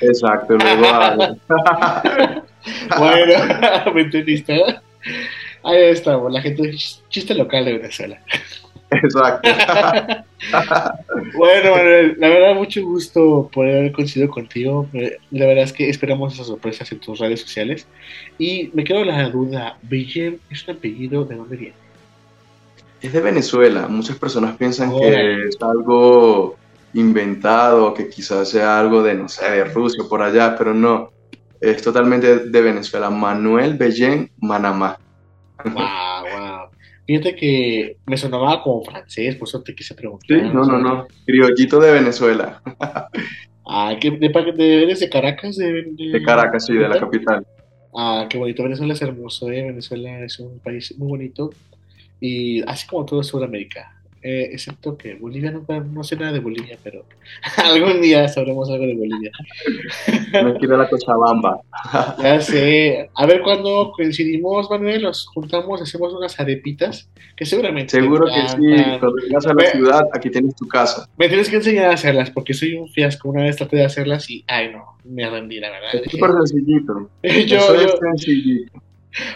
Exacto, 0.00 0.56
luego 0.56 0.86
hablan. 0.86 1.40
Bueno, 2.98 3.34
¿me 3.94 4.00
entendiste? 4.02 4.60
Ahí 5.64 5.84
estamos, 5.84 6.30
la 6.32 6.42
gente, 6.42 6.74
chiste 7.08 7.34
local 7.34 7.64
de 7.64 7.78
Venezuela. 7.78 8.20
Exacto. 8.90 9.48
Bueno, 11.36 11.70
Manuel, 11.70 12.16
la 12.18 12.28
verdad, 12.28 12.54
mucho 12.54 12.82
gusto 12.82 13.48
poder 13.52 13.78
haber 13.78 13.92
coincidido 13.92 14.30
contigo. 14.30 14.86
Eh, 14.92 15.16
La 15.30 15.46
verdad 15.46 15.64
es 15.64 15.72
que 15.72 15.88
esperamos 15.88 16.34
esas 16.34 16.48
sorpresas 16.48 16.92
en 16.92 17.00
tus 17.00 17.18
redes 17.18 17.40
sociales. 17.40 17.86
Y 18.38 18.70
me 18.74 18.84
quedo 18.84 19.04
la 19.04 19.28
duda, 19.30 19.78
¿Bellem 19.82 20.38
es 20.50 20.68
un 20.68 20.76
apellido 20.76 21.24
de 21.24 21.36
dónde 21.36 21.56
viene? 21.56 21.74
Es 23.00 23.12
de 23.14 23.20
Venezuela. 23.20 23.88
Muchas 23.88 24.16
personas 24.16 24.56
piensan 24.56 24.94
que 24.94 25.46
es 25.48 25.56
algo 25.62 26.56
inventado, 26.92 27.94
que 27.94 28.08
quizás 28.10 28.50
sea 28.50 28.78
algo 28.78 29.02
de, 29.02 29.14
no 29.14 29.28
sé, 29.28 29.50
de 29.50 29.64
Rusia 29.64 30.04
o 30.04 30.08
por 30.08 30.22
allá, 30.22 30.56
pero 30.56 30.74
no. 30.74 31.10
Es 31.60 31.80
totalmente 31.82 32.38
de 32.40 32.60
Venezuela. 32.60 33.08
Manuel 33.08 33.74
Bellén 33.78 34.30
Manamá. 34.38 34.98
Wow, 35.64 35.74
wow. 35.74 36.68
Fíjate 37.06 37.36
que 37.36 37.98
me 38.06 38.16
sonaba 38.16 38.62
como 38.62 38.82
francés, 38.82 39.36
por 39.36 39.46
eso 39.46 39.62
te 39.62 39.74
quise 39.74 39.94
preguntar. 39.94 40.26
Sí, 40.26 40.46
no, 40.52 40.64
no, 40.64 40.78
no. 40.78 41.06
Criollito 41.26 41.78
de 41.78 41.92
Venezuela. 41.92 42.62
Ah, 43.66 43.96
¿qué, 43.98 44.10
de, 44.10 44.28
de, 44.28 44.82
¿eres 44.82 45.00
de 45.00 45.08
Caracas? 45.08 45.56
De, 45.56 45.86
De 45.96 46.22
Caracas, 46.22 46.66
sí, 46.66 46.74
de 46.74 46.86
la 46.86 46.98
capital. 46.98 47.46
Ah, 47.94 48.26
qué 48.28 48.36
bonito. 48.36 48.62
Venezuela 48.62 48.92
es 48.92 49.00
hermoso, 49.02 49.50
¿eh? 49.50 49.62
Venezuela 49.62 50.20
es 50.20 50.38
un 50.38 50.58
país 50.58 50.94
muy 50.98 51.08
bonito. 51.08 51.50
Y 52.20 52.62
así 52.68 52.86
como 52.86 53.04
todo 53.04 53.22
Sudamérica. 53.22 54.02
Eh, 54.26 54.48
excepto 54.52 54.96
que 54.96 55.16
Bolivia, 55.16 55.50
no, 55.50 55.62
no 55.68 56.02
sé 56.02 56.16
nada 56.16 56.32
de 56.32 56.38
Bolivia, 56.38 56.78
pero 56.82 57.04
algún 57.62 58.00
día 58.00 58.26
sabremos 58.26 58.70
algo 58.70 58.86
de 58.86 58.94
Bolivia. 58.94 59.30
No 60.42 60.54
quiero 60.56 60.78
la 60.78 60.88
Cochabamba. 60.88 61.60
Ya 62.22 62.40
sé. 62.40 63.10
A 63.14 63.26
ver 63.26 63.42
cuándo 63.42 63.92
coincidimos, 63.94 64.70
Manuel, 64.70 65.02
nos 65.02 65.26
juntamos, 65.26 65.82
hacemos 65.82 66.14
unas 66.14 66.40
arepitas, 66.40 67.10
que 67.36 67.44
seguramente 67.44 67.96
te 67.98 68.02
Seguro 68.02 68.24
que 68.26 68.48
sí. 68.48 68.98
Cuando 68.98 69.12
vengas 69.22 69.46
a 69.46 69.52
la 69.52 69.66
ciudad, 69.66 70.04
aquí 70.14 70.30
tienes 70.30 70.56
tu 70.56 70.66
casa. 70.66 71.06
Me 71.18 71.28
tienes 71.28 71.50
que 71.50 71.56
enseñar 71.56 71.90
a 71.90 71.94
hacerlas, 71.94 72.30
porque 72.30 72.54
soy 72.54 72.74
un 72.76 72.88
fiasco. 72.88 73.28
Una 73.28 73.42
vez 73.42 73.56
traté 73.56 73.76
de 73.76 73.84
hacerlas 73.84 74.30
y, 74.30 74.42
ay 74.46 74.70
no, 74.72 74.96
me 75.04 75.28
rendí, 75.28 75.60
la 75.60 75.68
verdad. 75.70 75.96
Es 76.02 76.10
súper 76.10 76.30
sencillito. 76.32 77.10
Yo, 77.22 77.58
Eso 77.58 77.74
es 77.74 77.82
yo- 77.92 77.98
sencillito. 78.00 78.72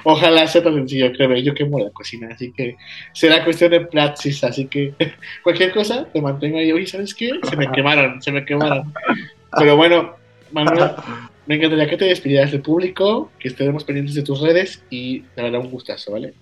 Ojalá 0.04 0.46
sea 0.46 0.62
tan 0.62 0.74
sencillo, 0.74 1.12
créeme, 1.12 1.42
yo 1.42 1.54
quemo 1.54 1.78
la 1.78 1.90
cocina, 1.90 2.28
así 2.32 2.52
que 2.52 2.76
será 3.12 3.44
cuestión 3.44 3.70
de 3.70 3.80
praxis, 3.82 4.42
así 4.44 4.66
que 4.66 4.94
cualquier 5.42 5.72
cosa 5.72 6.06
te 6.12 6.20
mantengo 6.20 6.58
ahí. 6.58 6.72
Oye, 6.72 6.86
¿sabes 6.86 7.14
qué? 7.14 7.30
Se 7.48 7.56
me 7.56 7.70
quemaron, 7.70 8.20
se 8.22 8.32
me 8.32 8.44
quemaron. 8.44 8.92
Pero 9.56 9.76
bueno, 9.76 10.16
Manuel, 10.52 10.90
me 11.46 11.56
encantaría 11.56 11.88
que 11.88 11.96
te 11.96 12.04
despidieras 12.06 12.52
del 12.52 12.62
público, 12.62 13.30
que 13.38 13.48
estemos 13.48 13.84
pendientes 13.84 14.14
de 14.14 14.22
tus 14.22 14.40
redes 14.40 14.82
y 14.90 15.20
de 15.20 15.42
verdad 15.42 15.60
un 15.60 15.70
gustazo, 15.70 16.12
¿vale? 16.12 16.34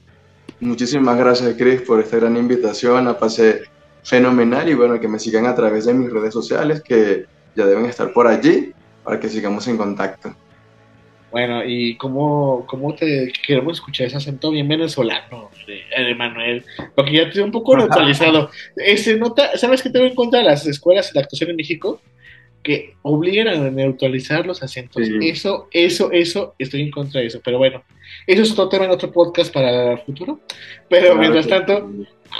Muchísimas 0.61 1.18
gracias, 1.18 1.55
Chris, 1.59 1.83
por 1.83 2.01
esta 2.01 2.16
gran 2.16 2.37
invitación. 2.37 3.05
La 3.05 3.18
pasé 3.18 3.62
fenomenal 4.03 4.68
y 4.68 4.75
bueno, 4.75 4.99
que 5.01 5.09
me 5.09 5.18
sigan 5.18 5.46
a 5.46 5.55
través 5.55 5.85
de 5.85 5.94
mis 5.94 6.11
redes 6.11 6.33
sociales 6.33 6.83
que 6.83 7.27
ya 7.55 7.66
deben 7.66 7.87
estar 7.87 8.12
por 8.12 8.27
allí 8.27 8.72
para 9.05 9.20
que 9.20 9.29
sigamos 9.29 9.66
en 9.68 9.77
contacto. 9.77 10.35
Bueno, 11.37 11.62
y 11.62 11.96
cómo, 11.96 12.64
cómo 12.66 12.94
te 12.94 13.31
queremos 13.46 13.75
escuchar 13.75 14.07
ese 14.07 14.16
acento 14.16 14.51
bien 14.51 14.66
venezolano 14.66 15.51
de, 15.66 15.83
de 16.03 16.14
Manuel, 16.14 16.64
porque 16.94 17.12
ya 17.12 17.31
te 17.31 17.42
un 17.42 17.53
poco 17.53 17.77
neutralizado. 17.77 18.49
Ese 18.75 19.18
nota, 19.18 19.55
¿sabes 19.59 19.83
qué 19.83 19.90
tengo 19.90 20.07
en 20.07 20.14
contra 20.14 20.38
de 20.38 20.46
las 20.46 20.66
escuelas 20.66 21.12
de 21.12 21.20
actuación 21.20 21.51
en 21.51 21.57
México? 21.57 22.01
Que 22.62 22.94
obligan 23.03 23.49
a 23.49 23.70
neutralizar 23.70 24.46
los 24.46 24.62
acentos. 24.62 25.07
Sí. 25.07 25.18
Eso, 25.29 25.68
eso, 25.72 26.11
eso, 26.11 26.55
estoy 26.59 26.81
en 26.81 26.90
contra 26.90 27.20
de 27.20 27.27
eso. 27.27 27.42
Pero 27.44 27.59
bueno, 27.59 27.83
eso 28.27 28.40
es 28.40 28.53
otro 28.53 28.70
tema 28.70 28.87
en 28.87 28.92
otro 28.92 29.12
podcast 29.12 29.53
para 29.53 29.92
el 29.92 29.99
futuro. 29.99 30.40
Pero 30.88 31.03
Claro 31.03 31.20
mientras 31.20 31.46
tanto, 31.46 31.90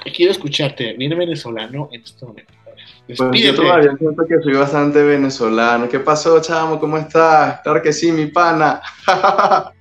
sí. 0.07 0.11
quiero 0.11 0.33
escucharte, 0.33 0.95
bien 0.95 1.19
venezolano 1.19 1.91
en 1.93 2.01
este 2.01 2.25
momento. 2.25 2.56
Pues 3.07 3.19
yo 3.43 3.55
todavía 3.55 3.97
siento 3.99 4.27
que 4.27 4.41
soy 4.43 4.55
bastante 4.55 5.03
venezolano. 5.03 5.89
¿Qué 5.89 6.01
pasó, 6.01 6.41
chamo? 6.41 6.79
¿Cómo 6.81 6.99
estás? 6.99 7.61
Claro 7.63 7.81
que 7.83 7.93
sí, 7.93 8.13
mi 8.13 8.27
pana. 8.27 8.81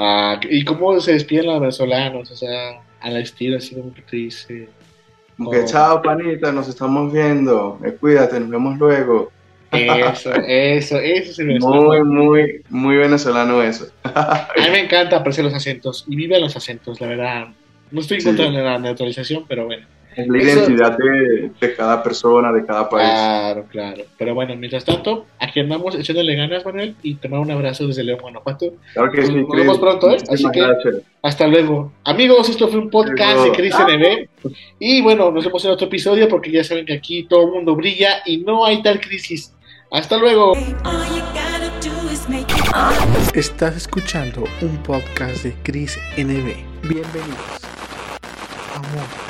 Ah, 0.00 0.38
¿Y 0.48 0.64
cómo 0.64 1.00
se 1.00 1.12
despiden 1.14 1.46
los 1.46 1.60
venezolanos? 1.60 2.30
O 2.30 2.36
sea, 2.36 2.80
al 3.00 3.16
estilo, 3.16 3.56
así 3.58 3.74
como 3.74 3.92
que 3.92 4.02
te 4.02 4.16
dice. 4.16 4.68
Como 5.36 5.50
que 5.50 5.60
Oh. 5.60 5.64
chao, 5.66 6.02
panita, 6.02 6.52
nos 6.52 6.68
estamos 6.68 7.12
viendo. 7.12 7.80
Eh, 7.84 7.96
cuídate, 7.98 8.38
nos 8.38 8.48
vemos 8.48 8.78
luego. 8.78 9.32
Eso, 9.72 10.32
eso, 10.46 10.98
eso 10.98 11.30
es 11.32 11.38
el 11.40 11.46
venezolano. 11.48 11.82
Muy, 11.82 12.02
muy, 12.04 12.62
muy 12.70 12.96
venezolano 12.96 13.60
eso. 13.62 13.88
A 14.04 14.48
mí 14.56 14.70
me 14.70 14.80
encanta 14.84 15.16
apreciar 15.16 15.44
los 15.46 15.54
acentos 15.54 16.04
y 16.06 16.14
vive 16.16 16.38
los 16.40 16.54
acentos, 16.56 17.00
la 17.00 17.06
verdad. 17.08 17.48
No 17.90 18.00
estoy 18.00 18.16
en 18.18 18.20
Sí. 18.22 18.26
contra 18.28 18.50
de 18.50 18.52
la 18.62 18.78
neutralización, 18.78 19.46
pero 19.48 19.66
bueno. 19.66 19.86
Es 20.18 20.26
la 20.26 20.38
Eso- 20.38 20.48
identidad 20.58 20.98
de, 20.98 21.50
de 21.60 21.74
cada 21.76 22.02
persona, 22.02 22.52
de 22.52 22.66
cada 22.66 22.88
país. 22.90 23.08
Claro, 23.08 23.64
claro. 23.70 24.02
Pero 24.18 24.34
bueno, 24.34 24.56
mientras 24.56 24.84
tanto, 24.84 25.26
aquí 25.38 25.60
andamos 25.60 25.94
echándole 25.94 26.34
ganas, 26.34 26.64
Manuel, 26.64 26.96
y 27.04 27.14
te 27.14 27.28
mando 27.28 27.44
un 27.44 27.50
abrazo 27.52 27.86
desde 27.86 28.02
León, 28.02 28.18
Guanajuato. 28.20 28.72
Claro 28.94 29.12
que 29.12 29.24
sí, 29.24 29.32
Nos 29.32 29.48
Chris. 29.48 29.60
vemos 29.62 29.78
pronto, 29.78 30.10
¿eh? 30.10 30.16
Así 30.28 30.44
que- 30.52 30.60
gracias. 30.60 30.96
Hasta 31.22 31.46
luego. 31.46 31.92
Amigos, 32.02 32.48
esto 32.48 32.66
fue 32.66 32.80
un 32.80 32.90
podcast 32.90 33.44
de. 33.44 33.52
Cris 33.52 33.74
NB. 33.78 34.28
Y 34.80 35.02
bueno, 35.02 35.30
nos 35.30 35.44
vemos 35.44 35.64
en 35.64 35.70
otro 35.70 35.86
episodio 35.86 36.28
porque 36.28 36.50
ya 36.50 36.64
saben 36.64 36.84
que 36.84 36.94
aquí 36.94 37.22
todo 37.22 37.44
el 37.46 37.52
mundo 37.52 37.76
brilla 37.76 38.20
y 38.26 38.38
no 38.38 38.64
hay 38.64 38.82
tal 38.82 39.00
crisis. 39.00 39.54
Hasta 39.92 40.16
luego. 40.18 40.54
Estás 43.34 43.76
escuchando 43.76 44.44
un 44.62 44.76
podcast 44.82 45.44
de 45.44 45.54
Cris 45.62 45.96
NB. 46.16 46.56
Bienvenidos. 46.82 47.60
Amor. 48.74 49.27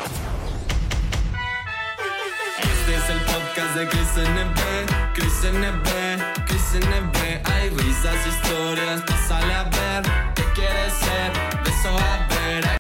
El 3.59 3.65
podcast 3.65 3.77
de 3.77 3.89
Chris 3.89 4.09
NB, 4.17 5.15
Chris 5.15 5.45
NB, 5.53 6.45
Chris 6.47 6.75
NB. 6.75 7.51
Hay 7.51 7.71
risas, 7.71 8.27
historias, 8.27 9.03
pásale 9.03 9.55
a 9.55 9.65
ver. 9.65 10.03
¿Qué 10.35 10.45
quieres 10.55 10.93
ser? 10.93 11.63
De 11.65 11.71
eso 11.71 11.89
a 11.89 12.27
ver. 12.29 12.69